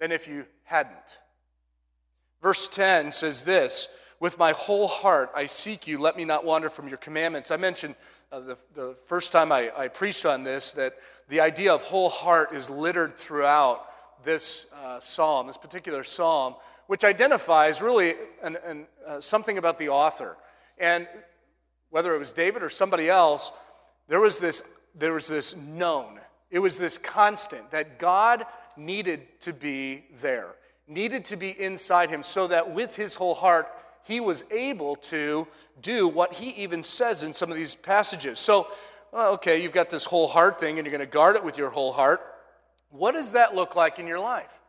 than 0.00 0.10
if 0.10 0.26
you 0.26 0.46
hadn't. 0.64 1.18
Verse 2.42 2.68
10 2.68 3.12
says 3.12 3.42
this 3.42 3.88
With 4.18 4.38
my 4.38 4.52
whole 4.52 4.88
heart 4.88 5.30
I 5.34 5.46
seek 5.46 5.86
you, 5.86 5.98
let 5.98 6.16
me 6.16 6.24
not 6.24 6.44
wander 6.44 6.68
from 6.68 6.88
your 6.88 6.98
commandments. 6.98 7.50
I 7.50 7.56
mentioned 7.56 7.94
uh, 8.32 8.40
the, 8.40 8.58
the 8.74 8.96
first 9.06 9.30
time 9.30 9.52
I, 9.52 9.70
I, 9.76 9.88
preached 9.88 10.26
on 10.26 10.42
this 10.42 10.72
that 10.72 10.94
the 11.28 11.40
idea 11.40 11.72
of 11.72 11.82
whole 11.82 12.10
heart 12.10 12.52
is 12.52 12.68
littered 12.68 13.16
throughout 13.16 13.86
this 14.24 14.66
uh, 14.82 15.00
psalm, 15.00 15.46
this 15.46 15.56
particular 15.56 16.02
psalm, 16.02 16.54
which 16.86 17.04
identifies 17.04 17.80
really 17.80 18.14
an, 18.42 18.56
an, 18.64 18.86
uh, 19.06 19.20
something 19.20 19.58
about 19.58 19.78
the 19.78 19.88
author. 19.88 20.36
And 20.78 21.06
whether 21.90 22.14
it 22.14 22.18
was 22.18 22.32
David 22.32 22.62
or 22.62 22.68
somebody 22.68 23.08
else, 23.08 23.52
there 24.08 24.20
was 24.20 24.38
this, 24.38 24.62
there 24.94 25.12
was 25.12 25.28
this 25.28 25.56
known, 25.56 26.18
it 26.50 26.58
was 26.58 26.78
this 26.78 26.98
constant 26.98 27.70
that 27.70 27.98
God 27.98 28.44
needed 28.76 29.22
to 29.40 29.52
be 29.52 30.04
there, 30.20 30.54
needed 30.88 31.24
to 31.26 31.36
be 31.36 31.50
inside 31.50 32.10
him, 32.10 32.22
so 32.22 32.46
that 32.48 32.74
with 32.74 32.96
his 32.96 33.14
whole 33.14 33.34
heart, 33.34 33.68
he 34.04 34.20
was 34.20 34.44
able 34.50 34.96
to 34.96 35.46
do 35.80 36.06
what 36.06 36.34
he 36.34 36.50
even 36.62 36.82
says 36.82 37.22
in 37.22 37.32
some 37.32 37.50
of 37.50 37.56
these 37.56 37.74
passages. 37.74 38.38
So, 38.38 38.68
okay, 39.12 39.62
you've 39.62 39.72
got 39.72 39.88
this 39.88 40.04
whole 40.04 40.28
heart 40.28 40.60
thing 40.60 40.78
and 40.78 40.86
you're 40.86 40.96
going 40.96 41.08
to 41.08 41.12
guard 41.12 41.36
it 41.36 41.44
with 41.44 41.56
your 41.56 41.70
whole 41.70 41.92
heart. 41.92 42.20
What 42.94 43.14
does 43.14 43.32
that 43.32 43.56
look 43.56 43.74
like 43.74 43.98
in 43.98 44.06
your 44.06 44.20
life? 44.20 44.60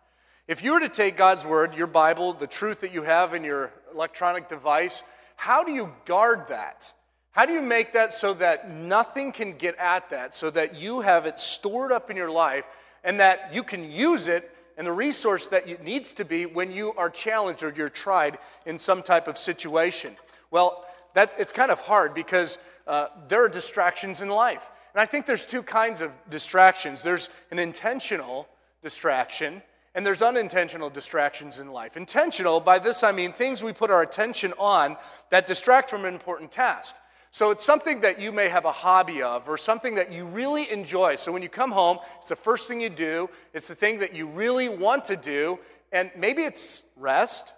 If 0.47 0.63
you 0.63 0.71
were 0.71 0.79
to 0.79 0.89
take 0.89 1.15
God's 1.15 1.45
word, 1.45 1.75
your 1.75 1.85
Bible, 1.85 2.33
the 2.33 2.47
truth 2.47 2.79
that 2.79 2.91
you 2.91 3.03
have 3.03 3.35
in 3.35 3.43
your 3.43 3.71
electronic 3.93 4.49
device, 4.49 5.03
how 5.35 5.63
do 5.63 5.71
you 5.71 5.93
guard 6.05 6.47
that? 6.49 6.91
How 7.29 7.45
do 7.45 7.53
you 7.53 7.61
make 7.61 7.93
that 7.93 8.13
so 8.13 8.33
that 8.33 8.71
nothing 8.71 9.31
can 9.31 9.55
get 9.55 9.77
at 9.77 10.09
that, 10.09 10.33
so 10.33 10.49
that 10.49 10.75
you 10.75 11.01
have 11.01 11.27
it 11.27 11.39
stored 11.39 11.91
up 11.91 12.09
in 12.09 12.17
your 12.17 12.31
life 12.31 12.65
and 13.03 13.19
that 13.19 13.53
you 13.53 13.61
can 13.61 13.91
use 13.91 14.27
it 14.27 14.49
and 14.75 14.87
the 14.87 14.91
resource 14.91 15.45
that 15.49 15.69
it 15.69 15.83
needs 15.83 16.11
to 16.13 16.25
be 16.25 16.47
when 16.47 16.71
you 16.71 16.93
are 16.93 17.11
challenged 17.11 17.61
or 17.61 17.71
you're 17.77 17.89
tried 17.89 18.39
in 18.65 18.79
some 18.79 19.03
type 19.03 19.27
of 19.27 19.37
situation? 19.37 20.15
Well, 20.49 20.83
that, 21.13 21.31
it's 21.37 21.51
kind 21.51 21.69
of 21.69 21.79
hard 21.79 22.15
because 22.15 22.57
uh, 22.87 23.07
there 23.27 23.45
are 23.45 23.49
distractions 23.49 24.21
in 24.21 24.29
life. 24.29 24.71
And 24.95 25.01
I 25.01 25.05
think 25.05 25.25
there's 25.25 25.45
two 25.45 25.61
kinds 25.61 25.99
of 25.99 26.15
distractions 26.29 27.03
there's 27.03 27.29
an 27.51 27.59
intentional 27.59 28.47
distraction, 28.81 29.61
and 29.93 30.05
there's 30.05 30.21
unintentional 30.21 30.89
distractions 30.89 31.59
in 31.59 31.69
life. 31.69 31.97
Intentional, 31.97 32.61
by 32.61 32.79
this 32.79 33.03
I 33.03 33.11
mean 33.11 33.33
things 33.33 33.61
we 33.61 33.73
put 33.73 33.91
our 33.91 34.01
attention 34.01 34.53
on 34.57 34.95
that 35.31 35.47
distract 35.47 35.89
from 35.89 36.05
an 36.05 36.13
important 36.13 36.49
task. 36.49 36.95
So 37.29 37.51
it's 37.51 37.65
something 37.65 37.99
that 37.99 38.21
you 38.21 38.31
may 38.31 38.47
have 38.47 38.63
a 38.63 38.71
hobby 38.71 39.21
of 39.21 39.49
or 39.49 39.57
something 39.57 39.95
that 39.95 40.13
you 40.13 40.25
really 40.27 40.71
enjoy. 40.71 41.17
So 41.17 41.33
when 41.33 41.41
you 41.41 41.49
come 41.49 41.73
home, 41.73 41.97
it's 42.19 42.29
the 42.29 42.37
first 42.37 42.69
thing 42.69 42.79
you 42.79 42.89
do, 42.89 43.29
it's 43.53 43.67
the 43.67 43.75
thing 43.75 43.99
that 43.99 44.15
you 44.15 44.27
really 44.27 44.69
want 44.69 45.03
to 45.05 45.17
do, 45.17 45.59
and 45.91 46.09
maybe 46.15 46.43
it's 46.43 46.83
rest, 46.95 47.53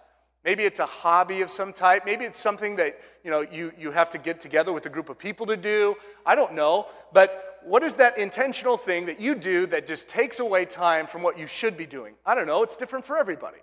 maybe 0.47 0.63
it's 0.63 0.79
a 0.79 0.85
hobby 0.85 1.41
of 1.41 1.51
some 1.51 1.73
type, 1.73 2.05
maybe 2.05 2.23
it's 2.23 2.39
something 2.39 2.77
that 2.77 2.97
you 3.21 3.29
know 3.29 3.41
you, 3.41 3.73
you 3.77 3.91
have 3.91 4.09
to 4.11 4.17
get 4.17 4.39
together 4.39 4.71
with 4.71 4.85
a 4.85 4.89
group 4.89 5.09
of 5.09 5.19
people 5.19 5.45
to 5.45 5.57
do. 5.57 5.93
I 6.25 6.35
don't 6.35 6.53
know. 6.53 6.87
But 7.11 7.59
what 7.63 7.83
is 7.83 7.95
that 7.95 8.17
intentional 8.17 8.77
thing 8.77 9.07
that 9.07 9.19
you 9.19 9.35
do 9.35 9.67
that 9.67 9.85
just 9.85 10.07
takes 10.07 10.39
away 10.39 10.63
time 10.63 11.05
from 11.05 11.21
what 11.21 11.37
you 11.37 11.47
should 11.47 11.75
be 11.75 11.85
doing? 11.85 12.15
I 12.25 12.33
don't 12.33 12.47
know. 12.47 12.63
It's 12.63 12.77
different 12.77 13.03
for 13.03 13.17
everybody. 13.17 13.57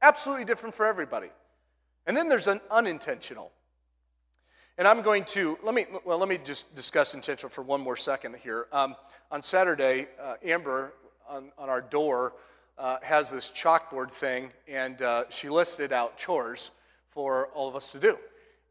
Absolutely 0.00 0.46
different 0.46 0.74
for 0.74 0.86
everybody. 0.86 1.28
And 2.06 2.16
then 2.16 2.30
there's 2.30 2.46
an 2.46 2.62
unintentional. 2.70 3.52
And 4.78 4.88
I'm 4.88 5.02
going 5.02 5.24
to, 5.24 5.58
let 5.62 5.74
me, 5.74 5.84
well, 6.06 6.16
let 6.16 6.30
me 6.30 6.38
just 6.42 6.74
discuss 6.74 7.12
intentional 7.12 7.50
for 7.50 7.60
one 7.60 7.82
more 7.82 7.98
second 7.98 8.36
here. 8.36 8.66
Um, 8.72 8.96
on 9.30 9.42
Saturday, 9.42 10.08
uh, 10.18 10.36
Amber 10.42 10.94
on, 11.28 11.52
on, 11.58 11.68
our 11.68 11.82
door 11.82 12.32
uh, 12.80 12.96
has 13.02 13.30
this 13.30 13.50
chalkboard 13.50 14.10
thing, 14.10 14.50
and 14.66 15.02
uh, 15.02 15.24
she 15.28 15.50
listed 15.50 15.92
out 15.92 16.16
chores 16.16 16.70
for 17.08 17.48
all 17.48 17.68
of 17.68 17.76
us 17.76 17.90
to 17.90 17.98
do. 17.98 18.18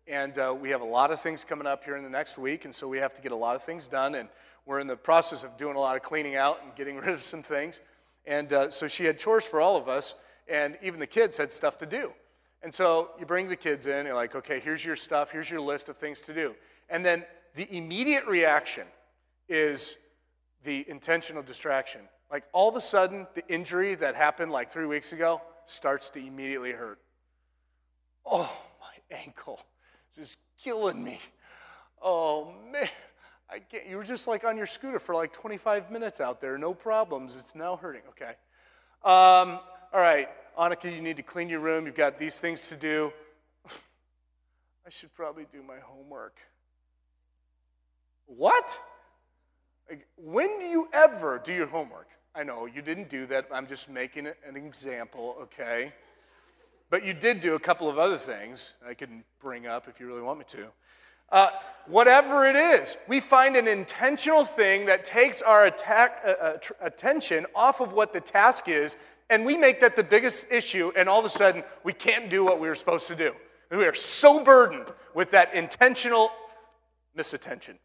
And 0.07 0.35
uh, 0.39 0.55
we 0.59 0.71
have 0.71 0.81
a 0.81 0.85
lot 0.85 1.11
of 1.11 1.21
things 1.21 1.43
coming 1.43 1.67
up 1.67 1.83
here 1.83 1.95
in 1.95 2.03
the 2.03 2.09
next 2.09 2.39
week, 2.39 2.65
and 2.65 2.73
so 2.73 2.87
we 2.87 2.97
have 2.97 3.13
to 3.13 3.21
get 3.21 3.31
a 3.31 3.35
lot 3.35 3.55
of 3.55 3.61
things 3.61 3.87
done. 3.87 4.15
And 4.15 4.27
we're 4.65 4.79
in 4.79 4.87
the 4.87 4.97
process 4.97 5.43
of 5.43 5.55
doing 5.57 5.75
a 5.75 5.79
lot 5.79 5.95
of 5.95 6.01
cleaning 6.01 6.35
out 6.35 6.59
and 6.63 6.73
getting 6.73 6.97
rid 7.05 7.09
of 7.09 7.21
some 7.21 7.43
things. 7.43 7.81
And 8.25 8.51
uh, 8.51 8.71
so 8.71 8.87
she 8.87 9.05
had 9.05 9.19
chores 9.19 9.45
for 9.45 9.61
all 9.61 9.77
of 9.77 9.87
us, 9.87 10.15
and 10.47 10.75
even 10.81 10.99
the 10.99 11.07
kids 11.07 11.37
had 11.37 11.51
stuff 11.51 11.77
to 11.77 11.85
do. 11.85 12.11
And 12.63 12.73
so 12.73 13.11
you 13.19 13.27
bring 13.27 13.47
the 13.47 13.55
kids 13.55 13.85
in, 13.85 14.07
you're 14.07 14.15
like, 14.15 14.35
okay, 14.35 14.59
here's 14.59 14.83
your 14.83 14.95
stuff, 14.95 15.31
here's 15.31 15.51
your 15.51 15.61
list 15.61 15.87
of 15.87 15.97
things 15.97 16.19
to 16.21 16.33
do. 16.33 16.55
And 16.89 17.05
then 17.05 17.23
the 17.53 17.71
immediate 17.75 18.25
reaction 18.25 18.87
is 19.47 19.97
the 20.63 20.83
intentional 20.89 21.43
distraction. 21.43 22.01
Like 22.31 22.43
all 22.53 22.69
of 22.69 22.75
a 22.75 22.81
sudden, 22.81 23.27
the 23.33 23.47
injury 23.47 23.95
that 23.95 24.15
happened 24.15 24.51
like 24.51 24.69
three 24.69 24.85
weeks 24.85 25.13
ago 25.13 25.41
starts 25.65 26.09
to 26.11 26.19
immediately 26.19 26.71
hurt. 26.71 26.99
Oh, 28.25 28.51
my 28.79 29.17
ankle 29.17 29.59
is 30.11 30.17
just 30.17 30.37
killing 30.61 31.03
me. 31.03 31.19
Oh, 32.01 32.53
man. 32.71 32.87
I 33.51 33.59
can't. 33.59 33.87
You 33.87 33.97
were 33.97 34.03
just 34.03 34.27
like 34.27 34.43
on 34.43 34.57
your 34.57 34.67
scooter 34.67 34.99
for 34.99 35.15
like 35.15 35.33
25 35.33 35.89
minutes 35.89 36.21
out 36.21 36.39
there, 36.39 36.57
no 36.57 36.73
problems. 36.73 37.35
It's 37.35 37.55
now 37.55 37.75
hurting. 37.75 38.03
Okay. 38.09 38.33
Um, 39.03 39.59
all 39.91 40.01
right. 40.01 40.29
Annika, 40.57 40.93
you 40.93 41.01
need 41.01 41.17
to 41.17 41.23
clean 41.23 41.49
your 41.49 41.61
room. 41.61 41.85
You've 41.85 41.95
got 41.95 42.19
these 42.19 42.39
things 42.39 42.67
to 42.67 42.75
do. 42.75 43.11
I 44.85 44.89
should 44.89 45.13
probably 45.15 45.47
do 45.51 45.63
my 45.63 45.77
homework. 45.79 46.37
What? 48.27 48.83
Like, 49.89 50.05
when 50.17 50.59
do 50.59 50.65
you 50.65 50.87
ever 50.93 51.41
do 51.43 51.51
your 51.51 51.65
homework? 51.65 52.09
I 52.39 52.43
know 52.43 52.67
you 52.67 52.81
didn't 52.81 53.09
do 53.09 53.25
that. 53.25 53.47
I'm 53.53 53.67
just 53.67 53.89
making 53.89 54.25
an 54.25 54.55
example, 54.55 55.35
okay? 55.41 55.91
But 56.89 57.03
you 57.03 57.13
did 57.13 57.41
do 57.41 57.55
a 57.55 57.59
couple 57.59 57.89
of 57.89 57.97
other 57.97 58.15
things 58.15 58.75
I 58.87 58.93
can 58.93 59.25
bring 59.41 59.67
up 59.67 59.89
if 59.89 59.99
you 59.99 60.07
really 60.07 60.21
want 60.21 60.39
me 60.39 60.45
to. 60.47 60.67
Uh, 61.33 61.49
whatever 61.85 62.45
it 62.45 62.55
is, 62.55 62.95
we 63.09 63.19
find 63.19 63.57
an 63.57 63.67
intentional 63.67 64.45
thing 64.45 64.85
that 64.85 65.03
takes 65.03 65.41
our 65.41 65.65
attack, 65.65 66.21
uh, 66.25 66.29
uh, 66.29 66.53
tr- 66.53 66.73
attention 66.79 67.45
off 67.55 67.81
of 67.81 67.91
what 67.91 68.13
the 68.13 68.21
task 68.21 68.69
is 68.69 68.95
and 69.29 69.45
we 69.45 69.57
make 69.57 69.81
that 69.81 69.97
the 69.97 70.03
biggest 70.03 70.49
issue, 70.49 70.93
and 70.95 71.09
all 71.09 71.19
of 71.19 71.25
a 71.25 71.29
sudden, 71.29 71.63
we 71.83 71.91
can't 71.91 72.29
do 72.29 72.45
what 72.45 72.59
we 72.59 72.69
were 72.69 72.73
supposed 72.73 73.07
to 73.07 73.15
do. 73.17 73.33
We 73.69 73.85
are 73.85 73.93
so 73.93 74.45
burdened 74.45 74.87
with 75.13 75.31
that 75.31 75.53
intentional 75.53 76.31
misattention. 77.17 77.75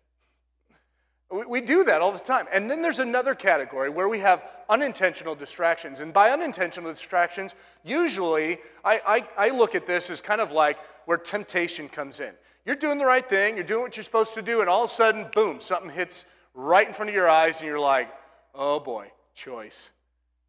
We 1.31 1.61
do 1.61 1.85
that 1.85 2.01
all 2.01 2.13
the 2.13 2.19
time. 2.19 2.47
And 2.53 2.71
then 2.71 2.81
there's 2.83 2.99
another 3.01 3.35
category 3.35 3.91
where 3.91 4.09
we 4.09 4.21
have 4.21 4.45
unintentional 4.69 5.35
distractions. 5.35 6.01
And 6.01 6.13
by 6.13 6.31
unintentional 6.31 6.91
distractions, 6.91 7.55
usually 7.83 8.59
I, 8.85 9.01
I, 9.07 9.47
I, 9.47 9.49
look 9.49 9.75
at 9.75 9.87
this 9.87 10.11
as 10.11 10.21
kind 10.21 10.41
of 10.41 10.53
like 10.53 10.79
where 11.07 11.19
temptation 11.19 11.89
comes 11.89 12.21
in. 12.21 12.33
You're 12.65 12.77
doing 12.77 12.99
the 12.99 13.07
right 13.07 13.29
thing, 13.29 13.57
you're 13.57 13.65
doing 13.65 13.83
what 13.83 13.97
you're 13.97 14.05
supposed 14.05 14.35
to 14.35 14.43
do, 14.43 14.61
and 14.61 14.71
all 14.71 14.85
of 14.85 14.91
a 14.91 14.93
sudden, 14.93 15.27
boom, 15.35 15.61
something 15.61 15.91
hits 15.91 16.25
right 16.55 16.87
in 16.87 16.95
front 16.95 17.09
of 17.09 17.15
your 17.15 17.29
eyes, 17.29 17.61
and 17.61 17.69
you're 17.69 17.81
like, 17.81 18.11
oh 18.55 18.79
boy, 18.79 19.11
choice. 19.35 19.91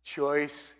Choice 0.03 0.75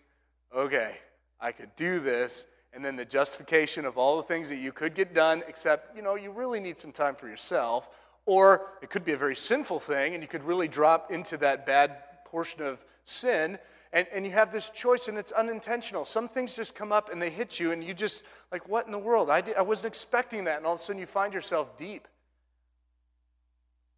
okay, 0.56 0.96
I 1.40 1.52
could 1.52 1.74
do 1.76 2.00
this. 2.00 2.46
And 2.72 2.84
then 2.84 2.96
the 2.96 3.04
justification 3.04 3.86
of 3.86 3.96
all 3.96 4.16
the 4.18 4.22
things 4.22 4.48
that 4.50 4.56
you 4.56 4.70
could 4.70 4.94
get 4.94 5.14
done, 5.14 5.42
except, 5.48 5.96
you 5.96 6.02
know, 6.02 6.14
you 6.14 6.30
really 6.30 6.60
need 6.60 6.78
some 6.78 6.92
time 6.92 7.14
for 7.14 7.26
yourself. 7.26 7.88
Or 8.26 8.66
it 8.82 8.90
could 8.90 9.04
be 9.04 9.12
a 9.12 9.16
very 9.16 9.36
sinful 9.36 9.80
thing, 9.80 10.14
and 10.14 10.22
you 10.22 10.28
could 10.28 10.42
really 10.42 10.68
drop 10.68 11.10
into 11.10 11.36
that 11.38 11.64
bad 11.64 11.96
portion 12.24 12.62
of 12.62 12.84
sin. 13.04 13.58
And, 13.92 14.06
and 14.12 14.26
you 14.26 14.32
have 14.32 14.50
this 14.50 14.68
choice, 14.70 15.08
and 15.08 15.16
it's 15.16 15.32
unintentional. 15.32 16.04
Some 16.04 16.28
things 16.28 16.56
just 16.56 16.74
come 16.74 16.90
up 16.90 17.10
and 17.10 17.22
they 17.22 17.30
hit 17.30 17.60
you, 17.60 17.70
and 17.70 17.82
you 17.82 17.94
just, 17.94 18.22
like, 18.50 18.68
what 18.68 18.84
in 18.84 18.92
the 18.92 18.98
world? 18.98 19.30
I, 19.30 19.40
did, 19.40 19.56
I 19.56 19.62
wasn't 19.62 19.86
expecting 19.86 20.44
that. 20.44 20.58
And 20.58 20.66
all 20.66 20.74
of 20.74 20.80
a 20.80 20.82
sudden 20.82 21.00
you 21.00 21.06
find 21.06 21.32
yourself 21.32 21.76
deep. 21.76 22.08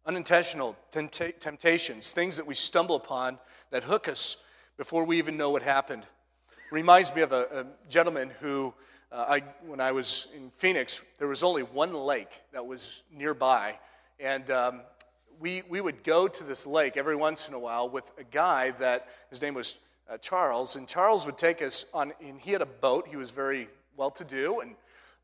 Unintentional 0.05 0.77
temptations, 0.91 2.13
things 2.13 2.37
that 2.37 2.47
we 2.47 2.53
stumble 2.53 2.95
upon 2.95 3.39
that 3.71 3.83
hook 3.83 4.07
us 4.07 4.37
before 4.77 5.03
we 5.05 5.17
even 5.17 5.37
know 5.37 5.49
what 5.49 5.61
happened 5.61 6.05
reminds 6.71 7.13
me 7.13 7.21
of 7.21 7.31
a, 7.31 7.47
a 7.51 7.89
gentleman 7.89 8.31
who, 8.39 8.73
uh, 9.11 9.25
I, 9.27 9.39
when 9.65 9.81
I 9.81 9.91
was 9.91 10.27
in 10.35 10.51
Phoenix, 10.51 11.03
there 11.17 11.27
was 11.27 11.43
only 11.43 11.63
one 11.63 11.93
lake 11.93 12.31
that 12.53 12.65
was 12.65 13.03
nearby. 13.11 13.77
And 14.19 14.51
um, 14.51 14.81
we, 15.39 15.63
we 15.69 15.79
would 15.79 16.03
go 16.03 16.27
to 16.27 16.43
this 16.43 16.67
lake 16.67 16.97
every 16.97 17.15
once 17.15 17.47
in 17.47 17.53
a 17.53 17.59
while 17.59 17.89
with 17.89 18.11
a 18.17 18.23
guy 18.23 18.71
that 18.71 19.07
his 19.29 19.41
name 19.41 19.53
was 19.53 19.77
uh, 20.09 20.17
Charles. 20.17 20.75
And 20.75 20.87
Charles 20.87 21.25
would 21.25 21.37
take 21.37 21.61
us 21.61 21.85
on, 21.93 22.11
and 22.21 22.39
he 22.39 22.51
had 22.51 22.61
a 22.61 22.65
boat. 22.65 23.07
He 23.07 23.15
was 23.15 23.31
very 23.31 23.69
well 23.95 24.11
to 24.11 24.25
do. 24.25 24.59
And 24.59 24.75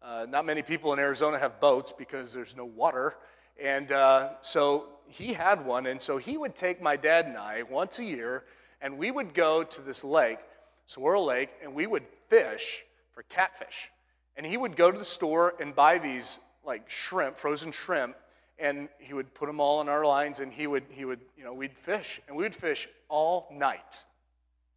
uh, 0.02 0.26
not 0.30 0.46
many 0.46 0.62
people 0.62 0.94
in 0.94 1.00
Arizona 1.00 1.38
have 1.38 1.60
boats 1.60 1.92
because 1.92 2.32
there's 2.34 2.56
no 2.56 2.66
water. 2.66 3.18
And 3.62 3.92
uh, 3.92 4.30
so 4.42 4.88
he 5.08 5.34
had 5.34 5.66
one, 5.66 5.86
and 5.88 6.02
so 6.02 6.18
he 6.18 6.38
would 6.38 6.56
take 6.56 6.82
my 6.82 6.96
dad 6.96 7.26
and 7.26 7.38
I 7.38 7.64
once 7.64 8.00
a 8.00 8.04
year, 8.04 8.44
and 8.82 8.98
we 8.98 9.12
would 9.12 9.34
go 9.34 9.64
to 9.64 9.82
this 9.82 10.04
lake, 10.04 10.40
Saguaro 10.86 11.22
Lake, 11.22 11.50
and 11.64 11.74
we 11.74 11.88
would 11.88 12.04
fish 12.30 12.84
for 13.12 13.24
catfish. 13.24 13.90
And 14.38 14.46
he 14.46 14.58
would 14.58 14.76
go 14.76 14.92
to 14.92 14.98
the 14.98 15.06
store 15.06 15.56
and 15.60 15.74
buy 15.74 15.98
these 15.98 16.40
like 16.66 16.90
shrimp, 16.90 17.38
frozen 17.38 17.72
shrimp, 17.72 18.16
and 18.58 18.90
he 19.00 19.14
would 19.14 19.34
put 19.34 19.48
them 19.48 19.60
all 19.60 19.82
in 19.82 19.90
our 19.90 20.06
lines, 20.06 20.40
and 20.40 20.52
he 20.52 20.68
would, 20.68 20.84
he 20.90 21.06
would, 21.06 21.20
you 21.38 21.44
know, 21.44 21.54
we'd 21.54 21.78
fish, 21.78 22.22
and 22.28 22.36
we 22.36 22.44
would 22.44 22.56
fish 22.56 22.88
all 23.10 23.48
night. 23.52 24.00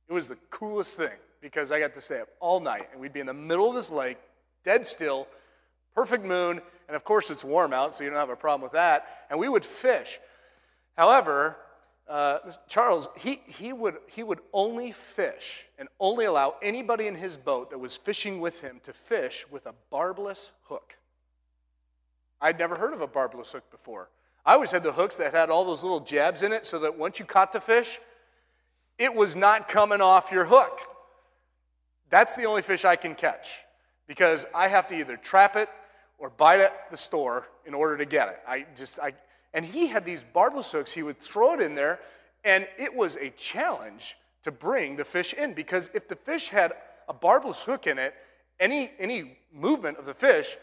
It 0.08 0.12
was 0.12 0.28
the 0.28 0.38
coolest 0.50 0.96
thing 0.96 1.16
because 1.40 1.70
I 1.70 1.78
got 1.78 1.94
to 1.94 2.00
stay 2.00 2.20
up 2.20 2.28
all 2.40 2.60
night, 2.60 2.88
and 2.92 3.00
we'd 3.00 3.12
be 3.12 3.20
in 3.20 3.26
the 3.26 3.34
middle 3.34 3.68
of 3.68 3.74
this 3.74 3.90
lake, 3.90 4.18
dead 4.64 4.86
still, 4.86 5.28
perfect 5.94 6.24
moon, 6.24 6.60
and 6.88 6.96
of 6.96 7.04
course 7.04 7.30
it's 7.30 7.44
warm 7.44 7.72
out, 7.72 7.94
so 7.94 8.02
you 8.02 8.10
don't 8.10 8.18
have 8.18 8.30
a 8.30 8.36
problem 8.36 8.62
with 8.62 8.72
that. 8.72 9.26
And 9.30 9.38
we 9.38 9.48
would 9.48 9.64
fish. 9.64 10.18
However, 10.96 11.56
uh, 12.08 12.38
Charles, 12.66 13.08
he, 13.16 13.40
he, 13.46 13.72
would, 13.72 13.98
he 14.08 14.22
would 14.22 14.40
only 14.52 14.90
fish 14.90 15.66
and 15.78 15.88
only 16.00 16.24
allow 16.24 16.56
anybody 16.62 17.06
in 17.06 17.14
his 17.14 17.36
boat 17.36 17.70
that 17.70 17.78
was 17.78 17.96
fishing 17.96 18.40
with 18.40 18.62
him 18.62 18.80
to 18.82 18.92
fish 18.92 19.46
with 19.50 19.66
a 19.66 19.74
barbless 19.90 20.52
hook. 20.64 20.97
I'd 22.40 22.58
never 22.58 22.76
heard 22.76 22.94
of 22.94 23.00
a 23.00 23.06
barbless 23.06 23.52
hook 23.52 23.70
before. 23.70 24.08
I 24.46 24.54
always 24.54 24.70
had 24.70 24.82
the 24.82 24.92
hooks 24.92 25.16
that 25.16 25.34
had 25.34 25.50
all 25.50 25.64
those 25.64 25.82
little 25.82 26.00
jabs 26.00 26.42
in 26.42 26.52
it 26.52 26.66
so 26.66 26.78
that 26.80 26.96
once 26.96 27.18
you 27.18 27.24
caught 27.24 27.52
the 27.52 27.60
fish, 27.60 28.00
it 28.98 29.14
was 29.14 29.36
not 29.36 29.68
coming 29.68 30.00
off 30.00 30.32
your 30.32 30.44
hook. 30.44 30.80
That's 32.10 32.36
the 32.36 32.44
only 32.44 32.62
fish 32.62 32.84
I 32.84 32.96
can 32.96 33.14
catch 33.14 33.62
because 34.06 34.46
I 34.54 34.68
have 34.68 34.86
to 34.88 34.96
either 34.96 35.16
trap 35.16 35.56
it 35.56 35.68
or 36.18 36.30
buy 36.30 36.56
it 36.56 36.60
at 36.62 36.90
the 36.90 36.96
store 36.96 37.48
in 37.66 37.74
order 37.74 37.96
to 37.96 38.04
get 38.04 38.28
it. 38.28 38.40
I 38.46 38.66
just, 38.74 38.98
I, 38.98 39.12
and 39.54 39.64
he 39.64 39.86
had 39.86 40.04
these 40.04 40.24
barbless 40.24 40.72
hooks. 40.72 40.90
He 40.90 41.02
would 41.02 41.20
throw 41.20 41.54
it 41.54 41.60
in 41.60 41.74
there, 41.74 42.00
and 42.44 42.66
it 42.78 42.92
was 42.92 43.16
a 43.16 43.30
challenge 43.30 44.16
to 44.42 44.50
bring 44.50 44.96
the 44.96 45.04
fish 45.04 45.34
in 45.34 45.52
because 45.52 45.90
if 45.94 46.08
the 46.08 46.16
fish 46.16 46.48
had 46.48 46.72
a 47.08 47.14
barbless 47.14 47.62
hook 47.62 47.86
in 47.86 47.98
it, 47.98 48.14
any, 48.58 48.90
any 48.98 49.38
movement 49.52 49.98
of 49.98 50.06
the 50.06 50.14
fish 50.14 50.56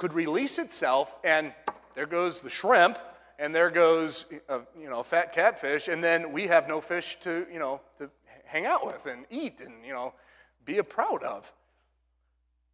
could 0.00 0.14
release 0.14 0.58
itself, 0.58 1.14
and 1.24 1.52
there 1.92 2.06
goes 2.06 2.40
the 2.40 2.48
shrimp, 2.48 2.98
and 3.38 3.54
there 3.54 3.68
goes 3.68 4.24
a, 4.48 4.54
uh, 4.54 4.60
you 4.80 4.88
know, 4.88 5.00
a 5.00 5.04
fat 5.04 5.30
catfish, 5.30 5.88
and 5.88 6.02
then 6.02 6.32
we 6.32 6.46
have 6.46 6.66
no 6.66 6.80
fish 6.80 7.16
to, 7.20 7.46
you 7.52 7.58
know, 7.58 7.82
to 7.98 8.10
hang 8.46 8.64
out 8.64 8.86
with 8.86 9.04
and 9.04 9.26
eat 9.28 9.60
and, 9.60 9.84
you 9.84 9.92
know, 9.92 10.14
be 10.64 10.80
proud 10.80 11.22
of. 11.22 11.52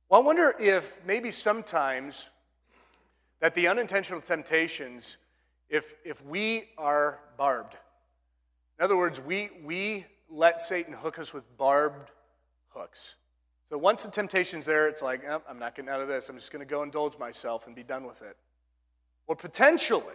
Well, 0.08 0.22
I 0.22 0.24
wonder 0.24 0.54
if 0.56 1.04
maybe 1.04 1.32
sometimes 1.32 2.30
that 3.40 3.56
the 3.56 3.66
unintentional 3.66 4.20
temptations, 4.20 5.16
if, 5.68 5.96
if 6.04 6.24
we 6.24 6.68
are 6.78 7.18
barbed, 7.36 7.74
in 8.78 8.84
other 8.84 8.96
words, 8.96 9.20
we, 9.20 9.50
we 9.64 10.06
let 10.30 10.60
Satan 10.60 10.94
hook 10.94 11.18
us 11.18 11.34
with 11.34 11.44
barbed 11.58 12.08
hooks. 12.68 13.16
So 13.68 13.76
once 13.76 14.04
the 14.04 14.10
temptation's 14.10 14.64
there, 14.64 14.88
it's 14.88 15.02
like, 15.02 15.22
oh, 15.28 15.42
I'm 15.48 15.58
not 15.58 15.74
getting 15.74 15.90
out 15.90 16.00
of 16.00 16.06
this. 16.06 16.28
I'm 16.28 16.36
just 16.36 16.52
going 16.52 16.64
to 16.64 16.70
go 16.70 16.82
indulge 16.84 17.18
myself 17.18 17.66
and 17.66 17.74
be 17.74 17.82
done 17.82 18.06
with 18.06 18.22
it. 18.22 18.36
Or 19.26 19.34
potentially, 19.34 20.14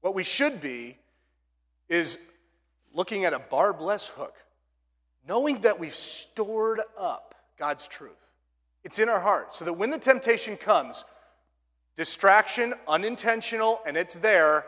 what 0.00 0.14
we 0.14 0.24
should 0.24 0.60
be 0.60 0.96
is 1.90 2.18
looking 2.94 3.26
at 3.26 3.34
a 3.34 3.38
barbless 3.38 4.08
hook, 4.08 4.34
knowing 5.28 5.60
that 5.60 5.78
we've 5.78 5.94
stored 5.94 6.80
up 6.98 7.34
God's 7.58 7.86
truth. 7.88 8.32
It's 8.84 8.98
in 8.98 9.08
our 9.08 9.20
heart, 9.20 9.54
so 9.54 9.66
that 9.66 9.74
when 9.74 9.90
the 9.90 9.98
temptation 9.98 10.56
comes, 10.56 11.04
distraction, 11.94 12.72
unintentional, 12.88 13.80
and 13.86 13.98
it's 13.98 14.16
there, 14.16 14.64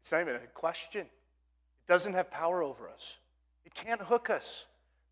it's 0.00 0.12
not 0.12 0.22
even 0.22 0.36
a 0.36 0.38
question. 0.54 1.02
It 1.02 1.86
doesn't 1.86 2.14
have 2.14 2.30
power 2.30 2.62
over 2.62 2.88
us. 2.88 3.18
It 3.66 3.74
can't 3.74 4.00
hook 4.00 4.30
us 4.30 4.64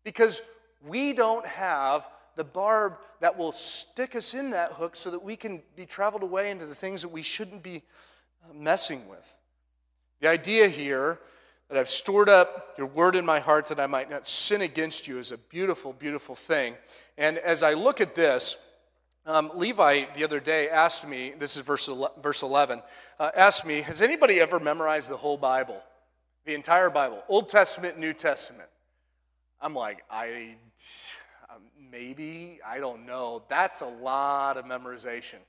because 0.03 0.41
we 0.85 1.13
don't 1.13 1.45
have 1.45 2.07
the 2.35 2.43
barb 2.43 2.97
that 3.19 3.37
will 3.37 3.51
stick 3.51 4.15
us 4.15 4.33
in 4.33 4.51
that 4.51 4.71
hook 4.71 4.95
so 4.95 5.11
that 5.11 5.23
we 5.23 5.35
can 5.35 5.61
be 5.75 5.85
traveled 5.85 6.23
away 6.23 6.51
into 6.51 6.65
the 6.65 6.75
things 6.75 7.01
that 7.01 7.09
we 7.09 7.21
shouldn't 7.21 7.63
be 7.63 7.81
uh, 8.43 8.53
messing 8.53 9.07
with. 9.09 9.37
The 10.21 10.29
idea 10.29 10.67
here 10.67 11.19
that 11.69 11.77
I've 11.77 11.89
stored 11.89 12.29
up 12.29 12.75
your 12.77 12.87
word 12.87 13.15
in 13.15 13.25
my 13.25 13.39
heart 13.39 13.67
that 13.67 13.79
I 13.79 13.87
might 13.87 14.09
not 14.09 14.27
sin 14.27 14.61
against 14.61 15.07
you 15.07 15.19
is 15.19 15.31
a 15.31 15.37
beautiful, 15.37 15.93
beautiful 15.93 16.35
thing. 16.35 16.75
And 17.17 17.37
as 17.39 17.63
I 17.63 17.73
look 17.73 17.99
at 17.99 18.15
this, 18.15 18.55
um, 19.25 19.51
Levi 19.55 20.05
the 20.15 20.23
other 20.23 20.39
day 20.39 20.69
asked 20.69 21.07
me, 21.07 21.33
this 21.37 21.57
is 21.57 21.63
verse, 21.63 21.89
verse 22.21 22.43
11, 22.43 22.81
uh, 23.19 23.31
asked 23.35 23.65
me, 23.65 23.81
Has 23.81 24.01
anybody 24.01 24.39
ever 24.39 24.59
memorized 24.59 25.09
the 25.09 25.17
whole 25.17 25.37
Bible? 25.37 25.81
The 26.45 26.53
entire 26.53 26.89
Bible, 26.89 27.21
Old 27.27 27.49
Testament, 27.49 27.99
New 27.99 28.13
Testament? 28.13 28.69
I'm 29.61 29.73
like, 29.73 30.03
I 30.09 30.55
um, 31.49 31.63
maybe, 31.91 32.59
I 32.65 32.79
don't 32.79 33.05
know. 33.05 33.43
That's 33.47 33.81
a 33.81 33.87
lot 33.87 34.57
of 34.57 34.65
memorization. 34.65 35.39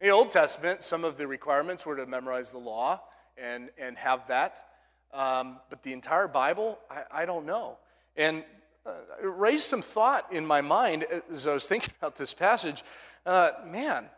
In 0.00 0.08
the 0.08 0.10
Old 0.10 0.30
Testament, 0.30 0.82
some 0.82 1.04
of 1.04 1.16
the 1.16 1.26
requirements 1.26 1.84
were 1.84 1.96
to 1.96 2.06
memorize 2.06 2.52
the 2.52 2.58
law 2.58 3.02
and, 3.36 3.70
and 3.78 3.96
have 3.98 4.26
that. 4.28 4.64
Um, 5.12 5.58
but 5.68 5.82
the 5.82 5.92
entire 5.92 6.28
Bible, 6.28 6.78
I, 6.90 7.22
I 7.22 7.26
don't 7.26 7.44
know. 7.44 7.78
And 8.16 8.44
uh, 8.86 8.92
it 9.22 9.26
raised 9.26 9.64
some 9.64 9.82
thought 9.82 10.32
in 10.32 10.46
my 10.46 10.60
mind 10.60 11.04
as 11.32 11.46
I 11.46 11.54
was 11.54 11.66
thinking 11.66 11.92
about 12.00 12.16
this 12.16 12.34
passage. 12.34 12.82
Uh, 13.26 13.50
man, 13.66 14.08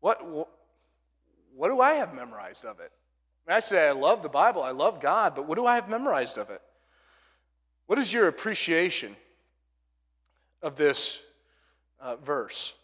what, 0.00 0.48
what, 1.54 1.68
do 1.68 1.80
I 1.80 1.94
have 1.94 2.14
memorized 2.14 2.64
of 2.64 2.80
it? 2.80 2.92
I 3.48 3.60
say 3.60 3.88
I 3.88 3.92
love 3.92 4.22
the 4.22 4.28
Bible, 4.28 4.62
I 4.62 4.72
love 4.72 5.00
God, 5.00 5.34
but 5.34 5.46
what 5.46 5.56
do 5.56 5.66
I 5.66 5.76
have 5.76 5.88
memorized 5.88 6.36
of 6.36 6.50
it? 6.50 6.60
What 7.86 7.98
is 7.98 8.12
your 8.12 8.28
appreciation 8.28 9.14
of 10.62 10.76
this 10.76 11.24
uh, 12.00 12.16
verse? 12.16 12.74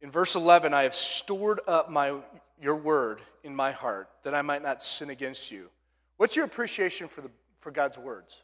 In 0.00 0.10
verse 0.10 0.34
11, 0.34 0.72
I 0.72 0.84
have 0.84 0.94
stored 0.94 1.60
up 1.68 1.90
my, 1.90 2.18
your 2.60 2.76
word 2.76 3.20
in 3.44 3.54
my 3.54 3.72
heart 3.72 4.08
that 4.22 4.34
I 4.34 4.42
might 4.42 4.62
not 4.62 4.82
sin 4.82 5.10
against 5.10 5.50
you. 5.50 5.68
What's 6.16 6.34
your 6.34 6.44
appreciation 6.44 7.08
for, 7.08 7.20
the, 7.20 7.30
for 7.60 7.70
God's 7.70 7.98
words? 7.98 8.42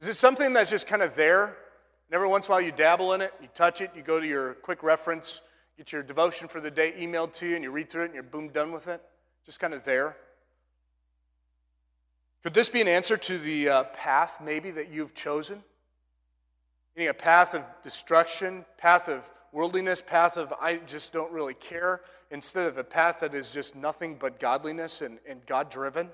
Is 0.00 0.08
it 0.08 0.14
something 0.14 0.52
that's 0.52 0.70
just 0.70 0.86
kind 0.86 1.02
of 1.02 1.16
there? 1.16 1.44
And 1.46 2.14
every 2.14 2.28
once 2.28 2.46
in 2.46 2.52
a 2.52 2.54
while 2.54 2.60
you 2.60 2.72
dabble 2.72 3.12
in 3.14 3.20
it, 3.22 3.32
you 3.40 3.48
touch 3.54 3.80
it, 3.80 3.90
you 3.96 4.02
go 4.02 4.20
to 4.20 4.26
your 4.26 4.54
quick 4.54 4.82
reference, 4.82 5.40
get 5.76 5.92
your 5.92 6.02
devotion 6.02 6.46
for 6.46 6.60
the 6.60 6.70
day 6.70 6.94
emailed 6.98 7.32
to 7.34 7.46
you, 7.46 7.54
and 7.54 7.64
you 7.64 7.72
read 7.72 7.90
through 7.90 8.02
it 8.02 8.06
and 8.06 8.14
you're 8.14 8.22
boom 8.22 8.50
done 8.50 8.70
with 8.70 8.86
it? 8.86 9.00
Just 9.44 9.58
kind 9.58 9.74
of 9.74 9.84
there? 9.84 10.16
Could 12.44 12.52
this 12.52 12.68
be 12.68 12.82
an 12.82 12.88
answer 12.88 13.16
to 13.16 13.38
the 13.38 13.70
uh, 13.70 13.84
path 13.84 14.38
maybe 14.44 14.70
that 14.72 14.90
you've 14.90 15.14
chosen? 15.14 15.62
Meaning 16.94 17.08
a 17.08 17.14
path 17.14 17.54
of 17.54 17.62
destruction, 17.82 18.66
path 18.76 19.08
of 19.08 19.26
worldliness, 19.50 20.02
path 20.02 20.36
of 20.36 20.52
I 20.60 20.76
just 20.76 21.10
don't 21.14 21.32
really 21.32 21.54
care, 21.54 22.02
instead 22.30 22.66
of 22.66 22.76
a 22.76 22.84
path 22.84 23.20
that 23.20 23.32
is 23.32 23.50
just 23.50 23.74
nothing 23.74 24.16
but 24.20 24.38
godliness 24.38 25.00
and, 25.00 25.20
and 25.26 25.44
God 25.46 25.70
driven? 25.70 26.10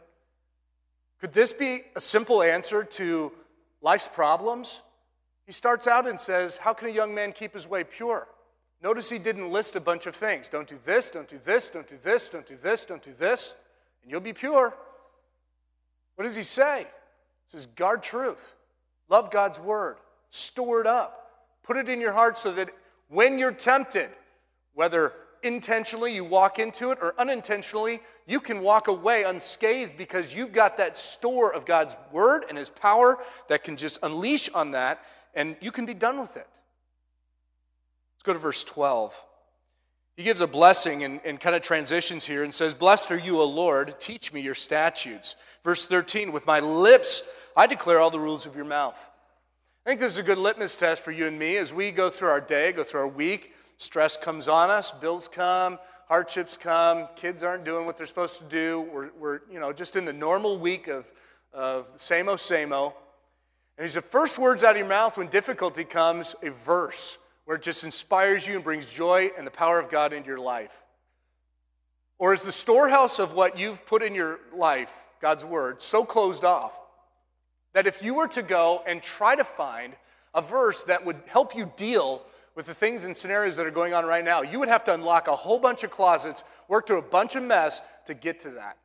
Could 1.20 1.32
this 1.32 1.52
be 1.52 1.80
a 1.96 2.00
simple 2.00 2.44
answer 2.44 2.84
to 2.84 3.32
life's 3.82 4.06
problems? 4.06 4.82
He 5.46 5.52
starts 5.52 5.88
out 5.88 6.06
and 6.06 6.18
says, 6.18 6.56
How 6.56 6.74
can 6.74 6.86
a 6.86 6.92
young 6.92 7.12
man 7.12 7.32
keep 7.32 7.54
his 7.54 7.68
way 7.68 7.82
pure? 7.82 8.28
Notice 8.80 9.10
he 9.10 9.18
didn't 9.18 9.50
list 9.50 9.74
a 9.74 9.80
bunch 9.80 10.06
of 10.06 10.14
things. 10.14 10.48
Don't 10.48 10.68
do 10.68 10.78
this, 10.84 11.10
don't 11.10 11.26
do 11.26 11.38
this, 11.42 11.70
don't 11.70 11.88
do 11.88 11.98
this, 12.00 12.28
don't 12.28 12.46
do 12.46 12.56
this, 12.56 12.84
don't 12.84 13.02
do 13.02 13.14
this, 13.18 13.56
and 14.02 14.12
you'll 14.12 14.20
be 14.20 14.32
pure. 14.32 14.76
What 16.20 16.26
does 16.26 16.36
he 16.36 16.42
say? 16.42 16.80
He 16.80 16.86
says, 17.46 17.64
Guard 17.64 18.02
truth, 18.02 18.54
love 19.08 19.30
God's 19.30 19.58
word, 19.58 19.96
store 20.28 20.82
it 20.82 20.86
up, 20.86 21.30
put 21.62 21.78
it 21.78 21.88
in 21.88 21.98
your 21.98 22.12
heart 22.12 22.36
so 22.36 22.52
that 22.52 22.68
when 23.08 23.38
you're 23.38 23.54
tempted, 23.54 24.10
whether 24.74 25.14
intentionally 25.42 26.14
you 26.14 26.22
walk 26.22 26.58
into 26.58 26.90
it 26.90 26.98
or 27.00 27.14
unintentionally, 27.18 28.00
you 28.26 28.38
can 28.38 28.60
walk 28.60 28.88
away 28.88 29.24
unscathed 29.24 29.96
because 29.96 30.34
you've 30.34 30.52
got 30.52 30.76
that 30.76 30.94
store 30.94 31.54
of 31.54 31.64
God's 31.64 31.96
word 32.12 32.44
and 32.50 32.58
his 32.58 32.68
power 32.68 33.16
that 33.48 33.64
can 33.64 33.78
just 33.78 33.98
unleash 34.02 34.50
on 34.50 34.72
that 34.72 35.02
and 35.34 35.56
you 35.62 35.72
can 35.72 35.86
be 35.86 35.94
done 35.94 36.20
with 36.20 36.36
it. 36.36 36.46
Let's 38.12 38.24
go 38.24 38.34
to 38.34 38.38
verse 38.38 38.62
12. 38.62 39.24
He 40.20 40.24
gives 40.24 40.42
a 40.42 40.46
blessing 40.46 41.02
and, 41.04 41.18
and 41.24 41.40
kind 41.40 41.56
of 41.56 41.62
transitions 41.62 42.26
here 42.26 42.44
and 42.44 42.52
says, 42.52 42.74
Blessed 42.74 43.10
are 43.10 43.18
you, 43.18 43.40
O 43.40 43.46
Lord, 43.46 43.98
teach 43.98 44.34
me 44.34 44.42
your 44.42 44.54
statutes. 44.54 45.34
Verse 45.64 45.86
13, 45.86 46.30
with 46.30 46.46
my 46.46 46.60
lips 46.60 47.22
I 47.56 47.66
declare 47.66 48.00
all 48.00 48.10
the 48.10 48.20
rules 48.20 48.44
of 48.44 48.54
your 48.54 48.66
mouth. 48.66 49.10
I 49.86 49.88
think 49.88 49.98
this 49.98 50.12
is 50.12 50.18
a 50.18 50.22
good 50.22 50.36
litmus 50.36 50.76
test 50.76 51.02
for 51.02 51.10
you 51.10 51.26
and 51.26 51.38
me 51.38 51.56
as 51.56 51.72
we 51.72 51.90
go 51.90 52.10
through 52.10 52.28
our 52.28 52.40
day, 52.42 52.70
go 52.72 52.84
through 52.84 53.00
our 53.00 53.08
week. 53.08 53.54
Stress 53.78 54.18
comes 54.18 54.46
on 54.46 54.68
us, 54.68 54.90
bills 54.90 55.26
come, 55.26 55.78
hardships 56.06 56.58
come, 56.58 57.08
kids 57.16 57.42
aren't 57.42 57.64
doing 57.64 57.86
what 57.86 57.96
they're 57.96 58.04
supposed 58.04 58.40
to 58.40 58.44
do. 58.44 58.82
We're, 58.92 59.10
we're 59.18 59.40
you 59.50 59.58
know, 59.58 59.72
just 59.72 59.96
in 59.96 60.04
the 60.04 60.12
normal 60.12 60.58
week 60.58 60.86
of, 60.86 61.10
of 61.54 61.88
same 61.96 62.28
o, 62.28 62.36
same 62.36 62.74
o. 62.74 62.94
And 63.78 63.86
he's 63.86 63.94
the 63.94 64.02
first 64.02 64.38
words 64.38 64.64
out 64.64 64.72
of 64.72 64.76
your 64.76 64.86
mouth 64.86 65.16
when 65.16 65.28
difficulty 65.28 65.84
comes, 65.84 66.34
a 66.42 66.50
verse 66.50 67.16
where 67.50 67.56
it 67.56 67.62
just 67.62 67.82
inspires 67.82 68.46
you 68.46 68.54
and 68.54 68.62
brings 68.62 68.86
joy 68.86 69.28
and 69.36 69.44
the 69.44 69.50
power 69.50 69.80
of 69.80 69.90
God 69.90 70.12
into 70.12 70.28
your 70.28 70.38
life. 70.38 70.84
Or 72.16 72.32
is 72.32 72.44
the 72.44 72.52
storehouse 72.52 73.18
of 73.18 73.34
what 73.34 73.58
you've 73.58 73.84
put 73.86 74.04
in 74.04 74.14
your 74.14 74.38
life, 74.54 75.08
God's 75.20 75.44
word, 75.44 75.82
so 75.82 76.04
closed 76.04 76.44
off 76.44 76.80
that 77.72 77.88
if 77.88 78.04
you 78.04 78.14
were 78.14 78.28
to 78.28 78.42
go 78.42 78.84
and 78.86 79.02
try 79.02 79.34
to 79.34 79.42
find 79.42 79.94
a 80.32 80.40
verse 80.40 80.84
that 80.84 81.04
would 81.04 81.16
help 81.26 81.56
you 81.56 81.72
deal 81.74 82.22
with 82.54 82.66
the 82.66 82.72
things 82.72 83.04
and 83.04 83.16
scenarios 83.16 83.56
that 83.56 83.66
are 83.66 83.72
going 83.72 83.94
on 83.94 84.04
right 84.04 84.24
now, 84.24 84.42
you 84.42 84.60
would 84.60 84.68
have 84.68 84.84
to 84.84 84.94
unlock 84.94 85.26
a 85.26 85.34
whole 85.34 85.58
bunch 85.58 85.82
of 85.82 85.90
closets, 85.90 86.44
work 86.68 86.86
through 86.86 87.00
a 87.00 87.02
bunch 87.02 87.34
of 87.34 87.42
mess 87.42 87.82
to 88.06 88.14
get 88.14 88.38
to 88.38 88.50
that. 88.50 88.78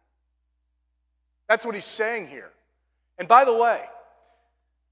That's 1.47 1.67
what 1.67 1.75
he's 1.75 1.86
saying 1.86 2.30
here. 2.30 2.49
And 3.19 3.28
by 3.28 3.45
the 3.45 3.56
way, 3.56 3.84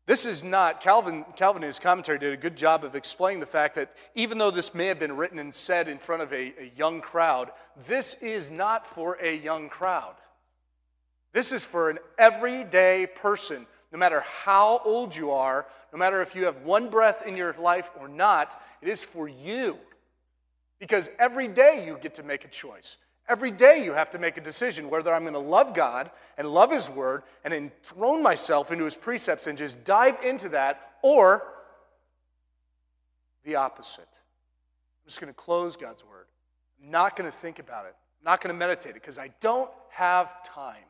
this 0.06 0.26
is 0.26 0.44
not, 0.44 0.82
Calvin, 0.82 1.24
Calvin 1.38 1.63
in 1.63 1.68
his 1.68 1.80
commentary 1.80 2.20
did 2.20 2.34
a 2.34 2.38
good 2.38 2.58
job 2.58 2.84
of 2.84 2.94
explaining 2.94 3.39
the 3.39 3.46
fact 3.46 3.76
that 3.76 3.96
even 4.16 4.38
though 4.38 4.52
this 4.52 4.76
may 4.76 4.88
have 4.88 5.00
been 5.00 5.16
written 5.16 5.39
and 5.39 5.56
said 5.56 5.88
in 5.88 5.98
front 5.98 6.22
of 6.22 6.34
a, 6.34 6.54
a 6.60 6.72
young 6.76 7.00
crowd, 7.00 7.52
this 7.88 8.16
is 8.16 8.52
not 8.52 8.86
for 8.86 9.18
a 9.22 9.38
young 9.38 9.70
crowd. 9.70 10.16
This 11.32 11.54
is 11.54 11.66
for 11.66 11.89
an 11.89 12.00
everyday 12.18 13.08
person, 13.08 13.66
no 13.94 13.98
matter 13.98 14.22
how 14.22 14.82
old 14.84 15.16
you 15.16 15.32
are, 15.32 15.68
no 15.94 15.98
matter 15.98 16.22
if 16.22 16.36
you 16.36 16.46
have 16.46 16.62
one 16.63 16.89
breath 16.89 17.26
in 17.26 17.38
your 17.38 17.56
life 17.58 17.89
or 17.98 18.10
not, 18.10 18.62
it 18.82 18.89
is 18.89 19.06
for 19.06 19.30
you. 19.30 19.78
Because 20.80 21.10
every 21.18 21.48
day 21.48 21.86
you 21.88 21.98
get 22.02 22.16
to 22.16 22.24
make 22.24 22.44
a 22.44 22.50
choice. 22.50 22.98
Every 23.30 23.52
day 23.52 23.84
you 23.84 23.94
have 23.94 24.10
to 24.12 24.20
make 24.20 24.38
a 24.38 24.42
decision 24.42 24.90
whether 24.90 25.14
I'm 25.14 25.22
going 25.22 25.34
to 25.34 25.40
love 25.40 25.74
God 25.74 26.12
and 26.38 26.48
love 26.48 26.72
His 26.72 26.90
Word 26.90 27.24
and 27.46 27.54
enthrone 27.54 28.22
myself 28.22 28.72
into 28.72 28.84
His 28.84 28.98
precepts 28.98 29.48
and 29.48 29.58
just 29.58 29.84
dive 29.86 30.18
into 30.26 30.50
that, 30.50 30.94
or 31.02 31.44
the 33.44 33.56
opposite. 33.56 34.08
I'm 34.10 35.08
just 35.08 35.22
going 35.22 35.32
to 35.32 35.38
close 35.38 35.76
God's 35.78 36.04
Word. 36.06 36.26
I'm 36.82 36.92
not 36.92 37.16
going 37.16 37.30
to 37.30 37.36
think 37.36 37.60
about 37.60 37.86
it. 37.86 37.96
I'm 38.20 38.32
not 38.32 38.42
going 38.42 38.54
to 38.54 38.60
meditate 38.60 38.92
it 38.92 38.96
because 38.96 39.18
I 39.18 39.30
don't 39.40 39.70
have 39.90 40.44
time. 40.44 40.84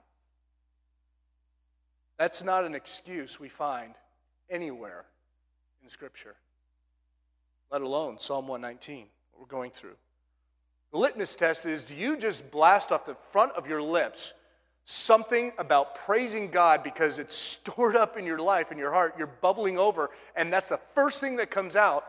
That's 2.17 2.43
not 2.43 2.63
an 2.63 2.73
excuse 2.75 3.39
we 3.39 3.49
find 3.49 3.93
anywhere 4.49 5.05
in 5.83 5.89
Scripture, 5.89 6.35
let 7.71 7.81
alone 7.81 8.19
Psalm 8.19 8.47
119, 8.47 9.07
what 9.31 9.41
we're 9.41 9.47
going 9.47 9.71
through. 9.71 9.95
The 10.93 10.99
litmus 10.99 11.33
test 11.33 11.65
is 11.65 11.83
do 11.83 11.95
you 11.95 12.15
just 12.15 12.51
blast 12.51 12.91
off 12.91 13.03
the 13.03 13.15
front 13.15 13.51
of 13.53 13.67
your 13.67 13.81
lips 13.81 14.33
something 14.85 15.51
about 15.57 15.95
praising 15.95 16.51
God 16.51 16.83
because 16.83 17.17
it's 17.17 17.35
stored 17.53 17.95
up 17.95 18.15
in 18.15 18.25
your 18.27 18.37
life, 18.37 18.71
in 18.71 18.77
your 18.77 18.91
heart, 18.91 19.15
you're 19.17 19.27
bubbling 19.27 19.79
over, 19.79 20.11
and 20.35 20.53
that's 20.53 20.69
the 20.69 20.79
first 20.93 21.19
thing 21.19 21.37
that 21.37 21.49
comes 21.49 21.75
out 21.75 22.05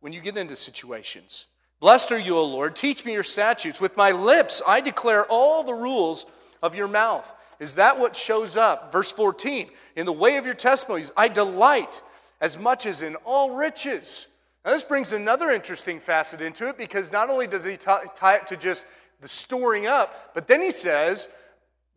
when 0.00 0.14
you 0.14 0.20
get 0.20 0.38
into 0.38 0.56
situations. 0.56 1.46
Blessed 1.78 2.10
are 2.12 2.18
you, 2.18 2.38
O 2.38 2.44
Lord. 2.44 2.74
Teach 2.74 3.04
me 3.04 3.12
your 3.12 3.22
statutes. 3.22 3.80
With 3.80 3.96
my 3.98 4.12
lips, 4.12 4.62
I 4.66 4.80
declare 4.80 5.26
all 5.26 5.62
the 5.62 5.74
rules 5.74 6.24
of 6.62 6.74
your 6.74 6.88
mouth. 6.88 7.34
Is 7.60 7.74
that 7.74 7.98
what 7.98 8.16
shows 8.16 8.56
up? 8.56 8.92
Verse 8.92 9.12
14 9.12 9.68
In 9.94 10.06
the 10.06 10.12
way 10.12 10.36
of 10.36 10.46
your 10.46 10.54
testimonies, 10.54 11.12
I 11.16 11.28
delight 11.28 12.00
as 12.40 12.58
much 12.58 12.86
as 12.86 13.02
in 13.02 13.16
all 13.26 13.50
riches. 13.50 14.26
Now, 14.64 14.70
this 14.70 14.84
brings 14.84 15.12
another 15.12 15.50
interesting 15.50 15.98
facet 15.98 16.40
into 16.40 16.68
it 16.68 16.78
because 16.78 17.10
not 17.10 17.30
only 17.30 17.48
does 17.48 17.64
he 17.64 17.76
tie 17.76 18.36
it 18.36 18.46
to 18.46 18.56
just 18.56 18.86
the 19.20 19.26
storing 19.26 19.86
up, 19.86 20.34
but 20.34 20.46
then 20.46 20.62
he 20.62 20.70
says, 20.70 21.28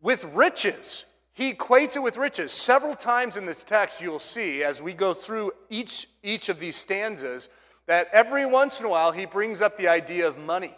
with 0.00 0.24
riches. 0.34 1.04
He 1.32 1.52
equates 1.52 1.96
it 1.96 2.00
with 2.00 2.16
riches. 2.16 2.50
Several 2.50 2.96
times 2.96 3.36
in 3.36 3.46
this 3.46 3.62
text, 3.62 4.02
you'll 4.02 4.18
see 4.18 4.64
as 4.64 4.82
we 4.82 4.94
go 4.94 5.12
through 5.12 5.52
each, 5.70 6.08
each 6.22 6.48
of 6.48 6.58
these 6.58 6.76
stanzas 6.76 7.48
that 7.86 8.08
every 8.12 8.46
once 8.46 8.80
in 8.80 8.86
a 8.86 8.88
while 8.88 9.12
he 9.12 9.26
brings 9.26 9.62
up 9.62 9.76
the 9.76 9.86
idea 9.86 10.26
of 10.26 10.38
money. 10.38 10.74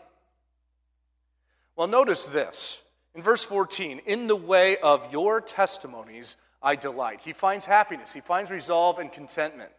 Well, 1.74 1.86
notice 1.86 2.26
this. 2.26 2.82
In 3.14 3.22
verse 3.22 3.44
14, 3.44 4.02
in 4.04 4.26
the 4.26 4.36
way 4.36 4.76
of 4.78 5.10
your 5.10 5.40
testimonies, 5.40 6.36
I 6.62 6.76
delight. 6.76 7.20
He 7.22 7.32
finds 7.32 7.64
happiness, 7.64 8.12
he 8.12 8.20
finds 8.20 8.50
resolve 8.50 8.98
and 8.98 9.10
contentment 9.10 9.70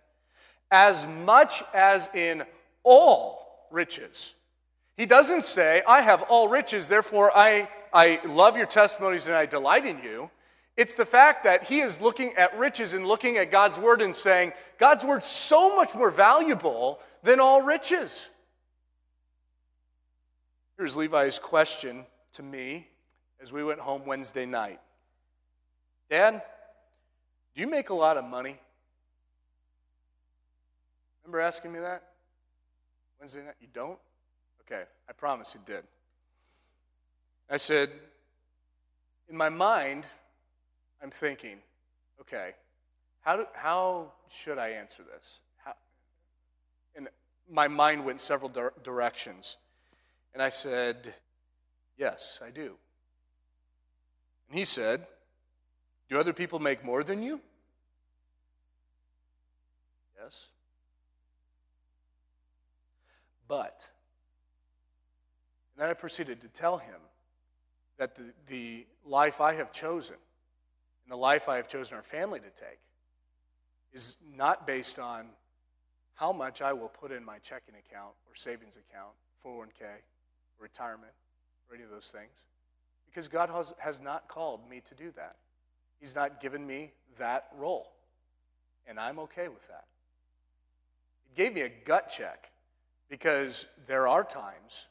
as 0.71 1.07
much 1.07 1.63
as 1.73 2.09
in 2.13 2.43
all 2.83 3.67
riches. 3.71 4.33
He 4.97 5.05
doesn't 5.05 5.43
say, 5.43 5.81
I 5.87 6.01
have 6.01 6.23
all 6.23 6.49
riches, 6.49 6.87
therefore 6.87 7.31
I, 7.35 7.69
I 7.93 8.19
love 8.25 8.57
your 8.57 8.65
testimonies 8.65 9.27
and 9.27 9.35
I 9.35 9.45
delight 9.45 9.85
in 9.85 9.99
you. 9.99 10.29
It's 10.75 10.93
the 10.93 11.05
fact 11.05 11.43
that 11.43 11.63
he 11.63 11.79
is 11.79 11.99
looking 11.99 12.33
at 12.35 12.57
riches 12.57 12.93
and 12.93 13.05
looking 13.05 13.37
at 13.37 13.51
God's 13.51 13.77
word 13.77 14.01
and 14.01 14.15
saying, 14.15 14.53
God's 14.77 15.03
word's 15.03 15.25
so 15.25 15.75
much 15.75 15.93
more 15.95 16.11
valuable 16.11 16.99
than 17.23 17.39
all 17.39 17.61
riches. 17.61 18.29
Here's 20.77 20.95
Levi's 20.95 21.39
question 21.39 22.05
to 22.33 22.43
me 22.43 22.87
as 23.41 23.51
we 23.51 23.63
went 23.63 23.79
home 23.79 24.05
Wednesday 24.05 24.45
night 24.45 24.79
Dad, 26.09 26.41
do 27.55 27.61
you 27.61 27.67
make 27.67 27.89
a 27.89 27.93
lot 27.93 28.17
of 28.17 28.23
money? 28.25 28.57
Remember 31.29 31.45
asking 31.45 31.73
me 31.73 31.79
that? 31.81 32.01
Wednesday 33.19 33.45
night? 33.45 33.53
You 33.61 33.67
don't? 33.71 33.99
Okay, 34.61 34.81
I 35.07 35.13
promise 35.13 35.53
you 35.53 35.61
did. 35.63 35.83
I 37.47 37.57
said, 37.57 37.91
in 39.29 39.37
my 39.37 39.49
mind, 39.49 40.07
I'm 41.03 41.11
thinking, 41.11 41.59
okay, 42.19 42.55
how, 43.21 43.35
do, 43.35 43.45
how 43.53 44.11
should 44.27 44.57
I 44.57 44.69
answer 44.69 45.03
this? 45.03 45.41
How, 45.57 45.75
and 46.95 47.07
my 47.47 47.67
mind 47.67 48.03
went 48.03 48.21
several 48.21 48.49
di- 48.49 48.69
directions. 48.81 49.57
And 50.33 50.41
I 50.41 50.49
said, 50.49 51.13
yes, 51.95 52.39
I 52.43 52.49
do. 52.49 52.75
And 54.49 54.57
he 54.57 54.65
said, 54.65 55.05
do 56.07 56.17
other 56.17 56.33
people 56.33 56.57
make 56.57 56.83
more 56.83 57.03
than 57.03 57.21
you? 57.21 57.39
Yes. 60.19 60.49
But, 63.49 63.89
and 65.75 65.81
then 65.81 65.89
I 65.89 65.93
proceeded 65.93 66.39
to 66.41 66.47
tell 66.47 66.77
him 66.77 67.01
that 67.97 68.15
the, 68.15 68.31
the 68.47 68.85
life 69.05 69.41
I 69.41 69.55
have 69.55 69.73
chosen 69.73 70.15
and 71.03 71.11
the 71.11 71.17
life 71.17 71.49
I 71.49 71.57
have 71.57 71.67
chosen 71.67 71.97
our 71.97 72.03
family 72.03 72.39
to 72.39 72.49
take 72.51 72.79
is 73.91 74.17
not 74.37 74.67
based 74.67 74.99
on 74.99 75.25
how 76.13 76.31
much 76.31 76.61
I 76.61 76.73
will 76.73 76.89
put 76.89 77.11
in 77.11 77.25
my 77.25 77.39
checking 77.39 77.73
account 77.73 78.13
or 78.27 78.35
savings 78.35 78.77
account, 78.77 79.13
401k, 79.43 79.85
retirement, 80.59 81.13
or 81.67 81.75
any 81.75 81.83
of 81.83 81.89
those 81.89 82.11
things. 82.11 82.45
Because 83.07 83.27
God 83.27 83.49
has, 83.49 83.73
has 83.79 83.99
not 83.99 84.27
called 84.27 84.69
me 84.69 84.81
to 84.85 84.93
do 84.93 85.09
that. 85.15 85.37
He's 85.99 86.13
not 86.13 86.39
given 86.39 86.67
me 86.67 86.91
that 87.17 87.47
role. 87.57 87.93
And 88.87 88.99
I'm 88.99 89.17
okay 89.19 89.47
with 89.47 89.67
that. 89.69 89.85
It 91.31 91.35
gave 91.35 91.55
me 91.55 91.61
a 91.61 91.69
gut 91.69 92.13
check 92.15 92.51
because 93.09 93.65
there 93.87 94.07
are 94.07 94.23
times 94.23 94.87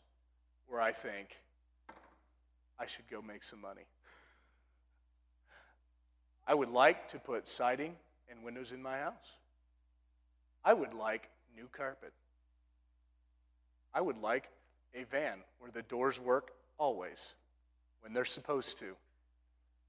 where 0.66 0.80
I 0.80 0.92
think 0.92 1.38
I 2.78 2.86
should 2.86 3.08
go 3.10 3.22
make 3.22 3.42
some 3.42 3.60
money. 3.60 3.86
I 6.46 6.54
would 6.54 6.70
like 6.70 7.08
to 7.08 7.18
put 7.18 7.46
siding 7.46 7.94
and 8.30 8.42
windows 8.42 8.72
in 8.72 8.82
my 8.82 8.98
house. 8.98 9.38
I 10.64 10.72
would 10.72 10.94
like 10.94 11.28
new 11.56 11.68
carpet. 11.70 12.12
I 13.94 14.00
would 14.00 14.18
like 14.18 14.48
a 14.94 15.04
van 15.04 15.38
where 15.58 15.70
the 15.70 15.82
doors 15.82 16.20
work 16.20 16.52
always 16.78 17.34
when 18.00 18.12
they're 18.12 18.24
supposed 18.24 18.78
to. 18.78 18.96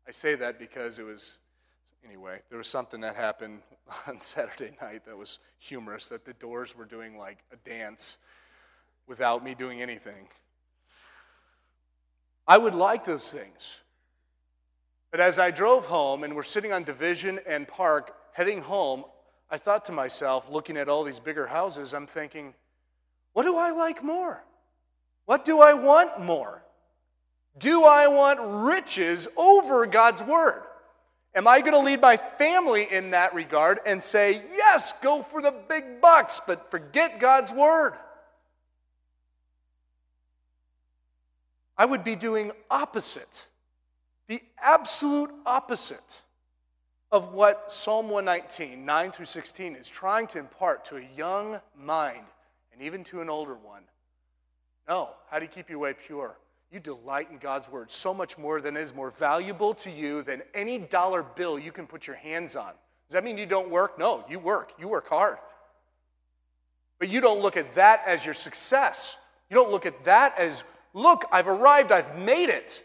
I 0.08 0.12
say 0.12 0.36
that 0.36 0.60
because 0.60 1.00
it 1.00 1.04
was 1.04 1.38
anyway, 2.06 2.40
there 2.50 2.58
was 2.58 2.68
something 2.68 3.02
that 3.02 3.16
happened 3.16 3.62
on 4.08 4.22
Saturday 4.22 4.76
night 4.82 5.06
that 5.06 5.18
was 5.18 5.40
humorous 5.58 6.08
that 6.10 6.26
the 6.26 6.34
doors 6.34 6.76
were 6.76 6.86
doing 6.86 7.18
like 7.18 7.40
a 7.52 7.56
dance 7.70 8.18
without 9.08 9.44
me 9.44 9.56
doing 9.56 9.82
anything. 9.82 10.28
I 12.48 12.58
would 12.58 12.74
like 12.74 13.04
those 13.04 13.32
things. 13.32 13.82
But 15.12 15.20
as 15.20 15.40
I 15.40 15.52
drove 15.52 15.86
home 15.86 16.24
and 16.24 16.36
we're 16.36 16.44
sitting 16.44 16.72
on 16.72 16.84
Division 16.84 17.40
and 17.48 17.68
Park 17.68 18.16
heading 18.34 18.62
home, 18.62 19.04
I 19.50 19.58
thought 19.58 19.86
to 19.86 19.92
myself, 19.92 20.52
looking 20.52 20.78
at 20.78 20.88
all 20.88 21.04
these 21.04 21.20
bigger 21.20 21.48
houses, 21.48 21.94
I'm 21.94 22.06
thinking, 22.06 22.54
what 23.34 23.44
do 23.44 23.58
I 23.58 23.72
like 23.72 24.04
more? 24.04 24.44
What 25.26 25.46
do 25.46 25.62
I 25.62 25.74
want 25.74 26.22
more? 26.22 26.64
Do 27.58 27.86
I 27.86 28.08
want 28.08 28.40
riches 28.42 29.28
over 29.38 29.86
God's 29.86 30.24
word? 30.24 30.64
Am 31.36 31.48
I 31.48 31.60
going 31.60 31.74
to 31.74 31.80
lead 31.80 32.02
my 32.02 32.18
family 32.18 32.88
in 32.90 33.12
that 33.12 33.34
regard 33.34 33.80
and 33.86 34.02
say, 34.02 34.42
yes, 34.56 34.94
go 35.02 35.22
for 35.22 35.42
the 35.42 35.54
big 35.70 36.02
bucks, 36.02 36.42
but 36.46 36.72
forget 36.72 37.20
God's 37.20 37.54
word? 37.54 37.94
I 41.78 41.86
would 41.86 42.04
be 42.04 42.16
doing 42.16 42.52
opposite, 42.70 43.48
the 44.28 44.42
absolute 44.62 45.32
opposite 45.46 46.22
of 47.12 47.34
what 47.34 47.72
Psalm 47.72 48.10
119, 48.10 48.86
9 48.86 49.12
through 49.12 49.26
16, 49.26 49.76
is 49.76 49.90
trying 49.90 50.28
to 50.28 50.40
impart 50.40 50.84
to 50.86 50.98
a 50.98 51.08
young 51.16 51.60
mind 51.78 52.26
and 52.74 52.82
even 52.82 53.04
to 53.06 53.22
an 53.22 53.30
older 53.30 53.56
one. 53.56 53.84
No, 54.88 55.12
how 55.30 55.40
do 55.40 55.46
you 55.46 55.52
keep 55.52 55.70
your 55.70 55.80
way 55.80 55.94
pure? 55.94 56.38
You 56.72 56.80
delight 56.80 57.32
in 57.32 57.38
God's 57.38 57.70
word 57.70 57.90
so 57.90 58.14
much 58.14 58.38
more 58.38 58.62
than 58.62 58.78
is 58.78 58.94
more 58.94 59.12
valuable 59.12 59.74
to 59.76 59.90
you 59.90 60.22
than 60.22 60.44
any 60.54 60.78
dollar 60.78 61.24
bill 61.24 61.58
you 61.58 61.72
can 61.72 61.88
put 61.88 62.06
your 62.06 62.16
hands 62.16 62.56
on. 62.56 62.74
Does 63.08 63.14
that 63.14 63.24
mean 63.24 63.38
you 63.38 63.48
don't 63.48 63.72
work? 63.72 63.98
No, 63.98 64.24
you 64.30 64.38
work. 64.38 64.74
You 64.80 64.88
work 64.88 65.08
hard. 65.08 65.38
But 67.00 67.10
you 67.10 67.22
don't 67.22 67.42
look 67.42 67.58
at 67.58 67.74
that 67.76 68.04
as 68.06 68.24
your 68.24 68.36
success. 68.36 69.18
You 69.50 69.56
don't 69.56 69.72
look 69.72 69.88
at 69.88 70.04
that 70.04 70.38
as, 70.38 70.64
look, 70.94 71.26
I've 71.32 71.48
arrived, 71.48 71.92
I've 71.92 72.20
made 72.20 72.50
it. 72.50 72.84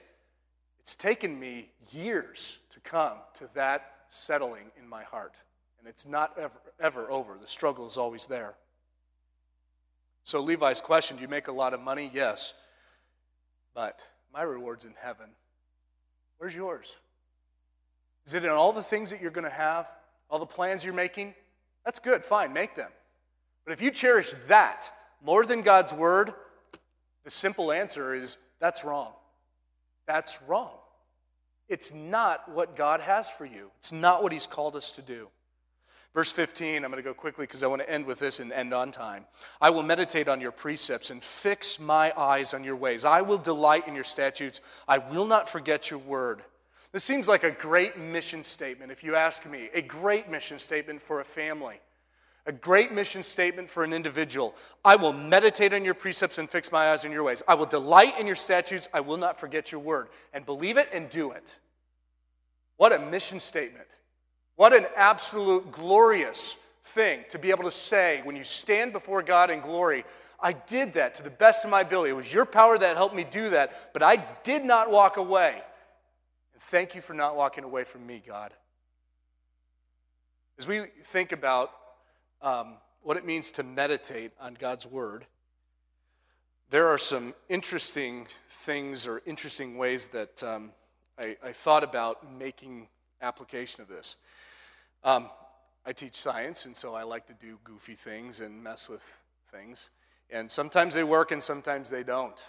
It's 0.81 0.95
taken 0.95 1.39
me 1.39 1.69
years 1.93 2.59
to 2.71 2.81
come 2.81 3.19
to 3.35 3.53
that 3.55 3.91
settling 4.09 4.71
in 4.79 4.89
my 4.89 5.03
heart. 5.03 5.35
And 5.79 5.89
it's 5.89 6.07
not 6.07 6.39
ever, 6.39 6.59
ever 6.81 7.11
over. 7.11 7.37
The 7.39 7.47
struggle 7.47 7.87
is 7.87 7.99
always 7.99 8.27
there. 8.27 8.55
So, 10.23 10.41
Levi's 10.41 10.81
question 10.81 11.19
do 11.19 11.23
you 11.23 11.29
make 11.29 11.49
a 11.49 11.53
lot 11.53 11.75
of 11.75 11.81
money? 11.81 12.11
Yes. 12.15 12.55
But 13.75 14.09
my 14.33 14.43
reward's 14.43 14.85
in 14.85 14.95
heaven. 15.01 15.27
Where's 16.39 16.55
yours? 16.55 16.99
Is 18.27 18.35
it 18.35 18.45
in 18.45 18.51
all 18.51 18.73
the 18.73 18.83
things 18.83 19.11
that 19.11 19.21
you're 19.21 19.31
going 19.31 19.45
to 19.45 19.51
have? 19.51 19.93
All 20.31 20.39
the 20.39 20.47
plans 20.47 20.85
you're 20.85 20.95
making? 20.95 21.35
That's 21.85 21.99
good, 21.99 22.25
fine, 22.25 22.53
make 22.53 22.75
them. 22.75 22.91
But 23.65 23.73
if 23.73 23.83
you 23.83 23.91
cherish 23.91 24.33
that 24.49 24.91
more 25.25 25.45
than 25.45 25.63
God's 25.63 25.93
word, 25.93 26.33
the 27.25 27.31
simple 27.31 27.73
answer 27.73 28.15
is 28.15 28.39
that's 28.61 28.85
wrong. 28.85 29.13
That's 30.07 30.41
wrong. 30.47 30.73
It's 31.69 31.95
not 31.95 32.51
what 32.51 32.77
God 32.77 33.01
has 33.01 33.31
for 33.31 33.45
you, 33.47 33.71
it's 33.79 33.93
not 33.93 34.23
what 34.23 34.33
He's 34.33 34.47
called 34.47 34.77
us 34.77 34.93
to 34.93 35.03
do. 35.03 35.29
Verse 36.15 36.31
15, 36.31 36.85
I'm 36.85 36.93
going 36.93 37.03
to 37.03 37.09
go 37.09 37.13
quickly 37.13 37.43
because 37.43 37.65
I 37.65 37.67
want 37.67 37.83
to 37.83 37.91
end 37.91 38.07
with 38.07 38.21
this 38.21 38.39
and 38.39 38.53
end 38.53 38.73
on 38.73 38.93
time. 38.93 39.25
I 39.61 39.71
will 39.71 39.83
meditate 39.83 40.29
on 40.29 40.41
your 40.41 40.53
precepts 40.53 41.11
and 41.11 41.21
fix 41.21 41.81
my 41.81 42.13
eyes 42.17 42.55
on 42.55 42.63
your 42.63 42.77
ways. 42.77 43.05
I 43.05 43.23
will 43.23 43.37
delight 43.37 43.89
in 43.89 43.97
your 43.97 44.05
statutes. 44.05 44.61
I 44.87 44.99
will 44.99 45.27
not 45.27 45.49
forget 45.49 45.91
your 45.91 45.99
word. 45.99 46.43
This 46.93 47.03
seems 47.03 47.27
like 47.27 47.43
a 47.43 47.51
great 47.51 47.99
mission 47.99 48.45
statement, 48.45 48.93
if 48.93 49.03
you 49.03 49.17
ask 49.17 49.45
me, 49.51 49.69
a 49.75 49.83
great 49.83 50.31
mission 50.31 50.61
statement 50.61 51.03
for 51.03 51.21
a 51.21 51.25
family, 51.25 51.81
a 52.47 52.53
great 52.53 52.93
mission 52.93 53.25
statement 53.25 53.69
for 53.69 53.83
an 53.83 53.93
individual. 53.93 54.55
I 54.85 54.95
will 54.95 55.13
meditate 55.13 55.75
on 55.75 55.85
your 55.85 55.95
precepts 55.95 56.39
and 56.39 56.49
fix 56.49 56.71
my 56.71 56.93
eyes 56.93 57.05
on 57.05 57.11
your 57.11 57.25
ways. 57.25 57.43
I 57.49 57.57
will 57.57 57.67
delight 57.67 58.21
in 58.21 58.29
your 58.29 58.37
statutes. 58.37 58.89
I 58.95 59.01
will 59.01 59.17
not 59.17 59.41
forget 59.41 59.73
your 59.73 59.81
word. 59.81 60.07
And 60.33 60.47
believe 60.47 60.77
it 60.77 60.89
and 60.95 61.09
do 61.09 61.33
it. 61.33 61.59
What 62.77 62.93
a 62.93 63.01
mission 63.01 63.41
statement. 63.41 63.89
What 64.57 64.73
an 64.73 64.87
absolute 64.97 65.73
glorious 65.73 66.57
thing 66.83 67.25
to 67.31 67.39
be 67.39 67.51
able 67.51 67.65
to 67.65 67.71
say 67.71 68.21
when 68.25 68.37
you 68.37 68.45
stand 68.45 68.93
before 68.93 69.23
God 69.23 69.51
in 69.51 69.61
glory. 69.61 70.05
I 70.41 70.53
did 70.53 70.93
that 70.95 71.15
to 71.17 71.23
the 71.23 71.31
best 71.31 71.65
of 71.65 71.71
my 71.71 71.81
ability. 71.81 72.11
It 72.11 72.17
was 72.17 72.33
your 72.33 72.45
power 72.45 72.77
that 72.77 72.97
helped 72.97 73.15
me 73.15 73.25
do 73.25 73.51
that, 73.51 73.93
but 73.93 74.03
I 74.03 74.17
did 74.43 74.65
not 74.65 74.91
walk 74.91 75.17
away. 75.17 75.63
And 76.53 76.63
thank 76.63 76.95
you 76.95 77.01
for 77.01 77.15
not 77.15 77.37
walking 77.37 77.65
away 77.65 77.85
from 77.85 78.07
me, 78.07 78.23
God. 78.25 78.53
As 80.59 80.69
we 80.69 80.83
think 81.03 81.33
about 81.33 81.71
um, 82.43 82.75
what 83.03 83.17
it 83.17 83.25
means 83.25 83.51
to 83.53 83.63
meditate 83.63 84.33
on 84.41 84.55
God's 84.55 84.87
Word, 84.87 85.27
there 86.71 86.89
are 86.89 86.99
some 86.99 87.35
interesting 87.49 88.27
things 88.49 89.07
or 89.07 89.23
interesting 89.27 89.79
ways 89.79 90.09
that 90.09 90.43
um, 90.43 90.73
I, 91.19 91.37
I 91.43 91.53
thought 91.53 91.83
about 91.83 92.31
making 92.39 92.89
application 93.21 93.83
of 93.83 93.89
this. 93.89 94.17
Um, 95.05 95.29
I 95.85 95.93
teach 95.93 96.15
science, 96.15 96.65
and 96.65 96.75
so 96.75 96.95
I 96.95 97.03
like 97.03 97.27
to 97.27 97.35
do 97.35 97.59
goofy 97.63 97.95
things 97.95 98.41
and 98.41 98.63
mess 98.63 98.89
with 98.89 99.23
things. 99.53 99.91
And 100.31 100.51
sometimes 100.51 100.95
they 100.95 101.05
work 101.05 101.31
and 101.31 101.43
sometimes 101.43 101.91
they 101.91 102.03
don't. 102.03 102.43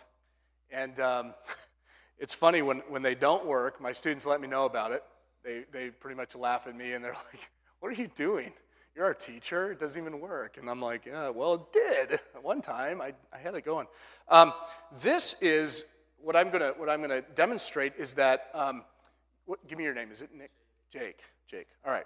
And 0.71 0.97
um, 1.01 1.33
it's 2.17 2.33
funny 2.33 2.61
when, 2.61 2.79
when 2.87 3.01
they 3.01 3.13
don't 3.13 3.45
work, 3.45 3.81
my 3.81 3.91
students 3.91 4.25
let 4.25 4.39
me 4.39 4.47
know 4.47 4.65
about 4.65 4.91
it. 4.91 5.03
They, 5.43 5.65
they 5.71 5.89
pretty 5.89 6.15
much 6.15 6.35
laugh 6.35 6.65
at 6.65 6.75
me 6.75 6.93
and 6.93 7.03
they're 7.03 7.11
like, 7.33 7.51
What 7.81 7.89
are 7.91 8.01
you 8.01 8.07
doing? 8.15 8.51
You're 8.95 9.05
our 9.05 9.13
teacher. 9.13 9.73
It 9.73 9.79
doesn't 9.79 10.01
even 10.01 10.21
work. 10.21 10.57
And 10.57 10.69
I'm 10.69 10.81
like, 10.81 11.05
Yeah, 11.05 11.29
well, 11.29 11.55
it 11.55 11.73
did. 11.73 12.13
At 12.13 12.41
one 12.43 12.61
time, 12.61 13.01
I, 13.01 13.13
I 13.33 13.37
had 13.37 13.53
it 13.55 13.65
going. 13.65 13.87
Um, 14.29 14.53
this 15.01 15.35
is 15.41 15.83
what 16.17 16.37
I'm 16.37 16.49
going 16.49 16.61
to 16.61 16.73
what 16.77 16.89
I'm 16.89 17.01
gonna 17.01 17.21
demonstrate 17.21 17.93
is 17.97 18.13
that, 18.13 18.47
um, 18.53 18.85
what, 19.45 19.67
give 19.67 19.77
me 19.77 19.83
your 19.83 19.93
name. 19.93 20.09
Is 20.09 20.21
it 20.21 20.29
Nick? 20.33 20.51
Jake. 20.89 21.19
Jake. 21.47 21.67
All 21.85 21.91
right. 21.91 22.05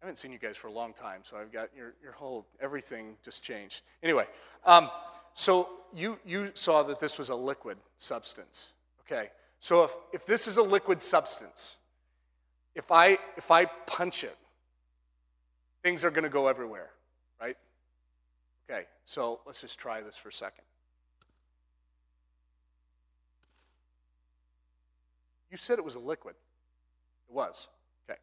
I 0.00 0.06
haven't 0.06 0.16
seen 0.16 0.30
you 0.30 0.38
guys 0.38 0.56
for 0.56 0.68
a 0.68 0.72
long 0.72 0.92
time, 0.92 1.20
so 1.24 1.36
I've 1.36 1.52
got 1.52 1.70
your, 1.76 1.94
your 2.02 2.12
whole 2.12 2.46
everything 2.60 3.16
just 3.24 3.42
changed. 3.42 3.82
Anyway, 4.02 4.26
um, 4.64 4.90
so 5.34 5.68
you, 5.94 6.18
you 6.24 6.52
saw 6.54 6.82
that 6.84 7.00
this 7.00 7.18
was 7.18 7.30
a 7.30 7.34
liquid 7.34 7.78
substance. 7.98 8.72
Okay, 9.00 9.30
so 9.58 9.84
if, 9.84 9.90
if 10.12 10.26
this 10.26 10.46
is 10.46 10.56
a 10.56 10.62
liquid 10.62 11.02
substance, 11.02 11.78
if 12.76 12.92
I, 12.92 13.18
if 13.36 13.50
I 13.50 13.64
punch 13.64 14.22
it, 14.22 14.36
things 15.82 16.04
are 16.04 16.10
going 16.10 16.24
to 16.24 16.30
go 16.30 16.46
everywhere, 16.46 16.90
right? 17.40 17.56
Okay, 18.70 18.84
so 19.04 19.40
let's 19.46 19.60
just 19.60 19.80
try 19.80 20.00
this 20.00 20.16
for 20.16 20.28
a 20.28 20.32
second. 20.32 20.64
You 25.50 25.56
said 25.56 25.78
it 25.78 25.84
was 25.84 25.94
a 25.96 26.00
liquid. 26.00 26.36
It 27.28 27.34
was. 27.34 27.68
Okay. 28.08 28.18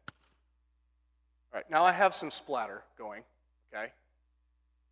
Now 1.70 1.84
I 1.84 1.92
have 1.92 2.14
some 2.14 2.30
splatter 2.30 2.82
going, 2.98 3.22
okay? 3.72 3.92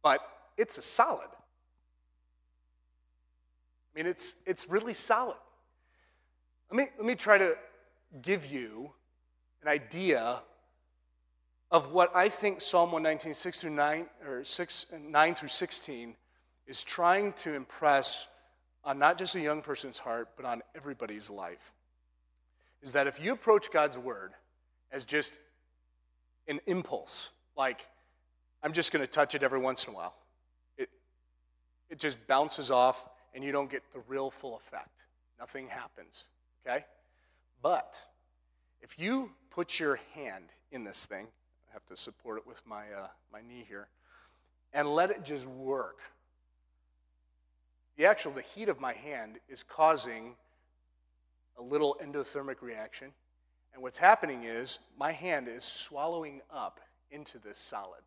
But 0.03 0.20
it's 0.57 0.79
a 0.79 0.83
solid. 0.83 1.29
I 3.94 3.98
mean, 3.98 4.07
it's, 4.07 4.37
it's 4.46 4.68
really 4.68 4.94
solid. 4.94 5.37
Let 6.70 6.79
me, 6.79 6.87
let 6.96 7.07
me 7.07 7.14
try 7.14 7.38
to 7.38 7.57
give 8.22 8.46
you 8.46 8.90
an 9.62 9.68
idea 9.68 10.40
of 11.70 11.92
what 11.92 12.14
I 12.14 12.29
think 12.29 12.61
Psalm 12.61 12.92
119, 12.92 13.35
6 13.35 13.61
through 13.61 13.70
9, 13.70 14.07
or 14.27 14.44
6, 14.44 14.87
9 15.09 15.35
through 15.35 15.48
16 15.48 16.14
is 16.66 16.85
trying 16.85 17.33
to 17.35 17.55
impress 17.55 18.29
on 18.85 18.98
not 18.98 19.18
just 19.18 19.35
a 19.35 19.40
young 19.40 19.62
person's 19.62 19.98
heart, 19.98 20.29
but 20.37 20.44
on 20.44 20.62
everybody's 20.74 21.31
life. 21.31 21.72
Is 22.83 22.92
that 22.92 23.07
if 23.07 23.22
you 23.22 23.33
approach 23.33 23.70
God's 23.70 23.98
word 23.98 24.33
as 24.92 25.05
just 25.05 25.35
an 26.48 26.61
impulse, 26.66 27.30
like 27.57 27.87
I'm 28.62 28.72
just 28.72 28.92
going 28.92 29.04
to 29.04 29.11
touch 29.11 29.35
it 29.35 29.42
every 29.42 29.59
once 29.59 29.87
in 29.87 29.92
a 29.92 29.96
while. 29.96 30.14
It, 30.78 30.88
it 31.90 31.98
just 31.98 32.26
bounces 32.26 32.70
off 32.70 33.09
and 33.35 33.44
you 33.44 33.52
don't 33.52 33.70
get 33.70 33.83
the 33.92 34.00
real 34.09 34.30
full 34.30 34.57
effect. 34.57 35.02
Nothing 35.38 35.68
happens, 35.68 36.26
okay? 36.66 36.85
But 37.62 38.00
if 38.80 38.98
you 38.98 39.30
put 39.50 39.78
your 39.80 39.98
hand 40.14 40.44
in 40.70 40.85
this 40.85 41.07
thing, 41.07 41.26
I 41.68 41.72
have 41.72 41.85
to 41.87 41.96
support 41.96 42.38
it 42.38 42.46
with 42.46 42.64
my, 42.66 42.85
uh, 42.96 43.09
my 43.33 43.40
knee 43.40 43.64
here, 43.68 43.88
and 44.72 44.88
let 44.88 45.11
it 45.11 45.24
just 45.24 45.46
work. 45.46 45.98
The 47.96 48.07
actual, 48.07 48.33
the 48.33 48.42
heat 48.42 48.68
of 48.68 48.80
my 48.80 48.92
hand 48.92 49.38
is 49.48 49.62
causing 49.62 50.35
a 51.59 51.62
little 51.62 51.96
endothermic 52.02 52.62
reaction 52.62 53.12
and 53.74 53.82
what's 53.82 53.98
happening 53.98 54.44
is 54.44 54.78
my 54.98 55.12
hand 55.12 55.48
is 55.48 55.64
swallowing 55.64 56.40
up 56.50 56.80
into 57.10 57.38
this 57.38 57.58
solid. 57.58 58.00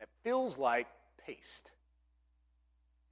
It 0.00 0.08
feels 0.22 0.56
like 0.56 0.86
paste. 1.26 1.72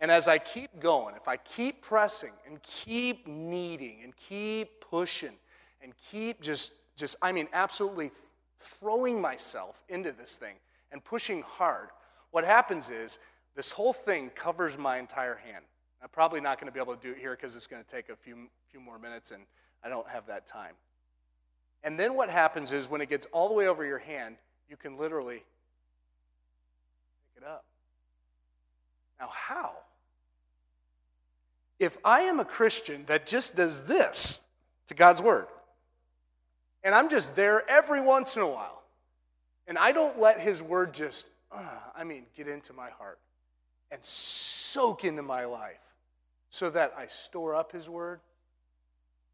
And 0.00 0.10
as 0.10 0.28
I 0.28 0.38
keep 0.38 0.78
going, 0.78 1.16
if 1.16 1.26
I 1.26 1.36
keep 1.36 1.82
pressing 1.82 2.32
and 2.46 2.62
keep 2.62 3.26
kneading 3.26 4.00
and 4.04 4.14
keep 4.16 4.80
pushing 4.80 5.32
and 5.82 5.92
keep 6.10 6.40
just, 6.40 6.72
just 6.96 7.16
I 7.20 7.32
mean, 7.32 7.48
absolutely 7.52 8.10
throwing 8.58 9.20
myself 9.20 9.82
into 9.88 10.12
this 10.12 10.36
thing 10.36 10.56
and 10.92 11.02
pushing 11.02 11.42
hard, 11.42 11.88
what 12.30 12.44
happens 12.44 12.90
is 12.90 13.18
this 13.54 13.70
whole 13.70 13.92
thing 13.92 14.30
covers 14.34 14.78
my 14.78 14.98
entire 14.98 15.34
hand. 15.36 15.64
I'm 16.02 16.10
probably 16.10 16.40
not 16.40 16.60
going 16.60 16.66
to 16.68 16.72
be 16.72 16.80
able 16.80 16.94
to 16.94 17.02
do 17.02 17.12
it 17.12 17.18
here 17.18 17.32
because 17.32 17.56
it's 17.56 17.66
going 17.66 17.82
to 17.82 17.88
take 17.88 18.10
a 18.10 18.16
few, 18.16 18.48
few 18.70 18.80
more 18.80 18.98
minutes 18.98 19.30
and 19.30 19.44
I 19.82 19.88
don't 19.88 20.08
have 20.08 20.26
that 20.26 20.46
time. 20.46 20.74
And 21.86 21.96
then 21.96 22.14
what 22.14 22.28
happens 22.28 22.72
is 22.72 22.90
when 22.90 23.00
it 23.00 23.08
gets 23.08 23.28
all 23.30 23.46
the 23.46 23.54
way 23.54 23.68
over 23.68 23.86
your 23.86 24.00
hand, 24.00 24.34
you 24.68 24.76
can 24.76 24.98
literally 24.98 25.44
pick 27.32 27.44
it 27.44 27.48
up. 27.48 27.64
Now, 29.20 29.28
how? 29.32 29.72
If 31.78 31.96
I 32.04 32.22
am 32.22 32.40
a 32.40 32.44
Christian 32.44 33.04
that 33.06 33.24
just 33.24 33.54
does 33.54 33.84
this 33.84 34.42
to 34.88 34.94
God's 34.94 35.22
Word, 35.22 35.46
and 36.82 36.92
I'm 36.92 37.08
just 37.08 37.36
there 37.36 37.62
every 37.70 38.00
once 38.00 38.34
in 38.34 38.42
a 38.42 38.48
while, 38.48 38.82
and 39.68 39.78
I 39.78 39.92
don't 39.92 40.18
let 40.18 40.40
His 40.40 40.64
Word 40.64 40.92
just, 40.92 41.30
uh, 41.52 41.62
I 41.96 42.02
mean, 42.02 42.24
get 42.36 42.48
into 42.48 42.72
my 42.72 42.90
heart 42.90 43.20
and 43.92 44.04
soak 44.04 45.04
into 45.04 45.22
my 45.22 45.44
life 45.44 45.78
so 46.50 46.68
that 46.68 46.94
I 46.98 47.06
store 47.06 47.54
up 47.54 47.70
His 47.70 47.88
Word 47.88 48.18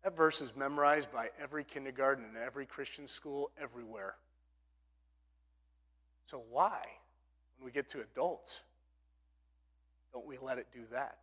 that 0.03 0.16
verse 0.16 0.40
is 0.40 0.57
memorized 0.57 1.12
by 1.12 1.30
every 1.40 1.64
kindergarten 1.64 2.24
and 2.24 2.36
every 2.36 2.66
Christian 2.66 3.07
school 3.07 3.50
everywhere. 3.61 4.14
So, 6.24 6.42
why, 6.50 6.80
when 7.59 7.66
we 7.66 7.72
get 7.72 7.88
to 7.90 8.00
adults, 8.00 8.62
don't 10.12 10.26
we 10.26 10.38
let 10.40 10.59
it 10.59 10.66
do 10.72 10.80
that? 10.92 11.18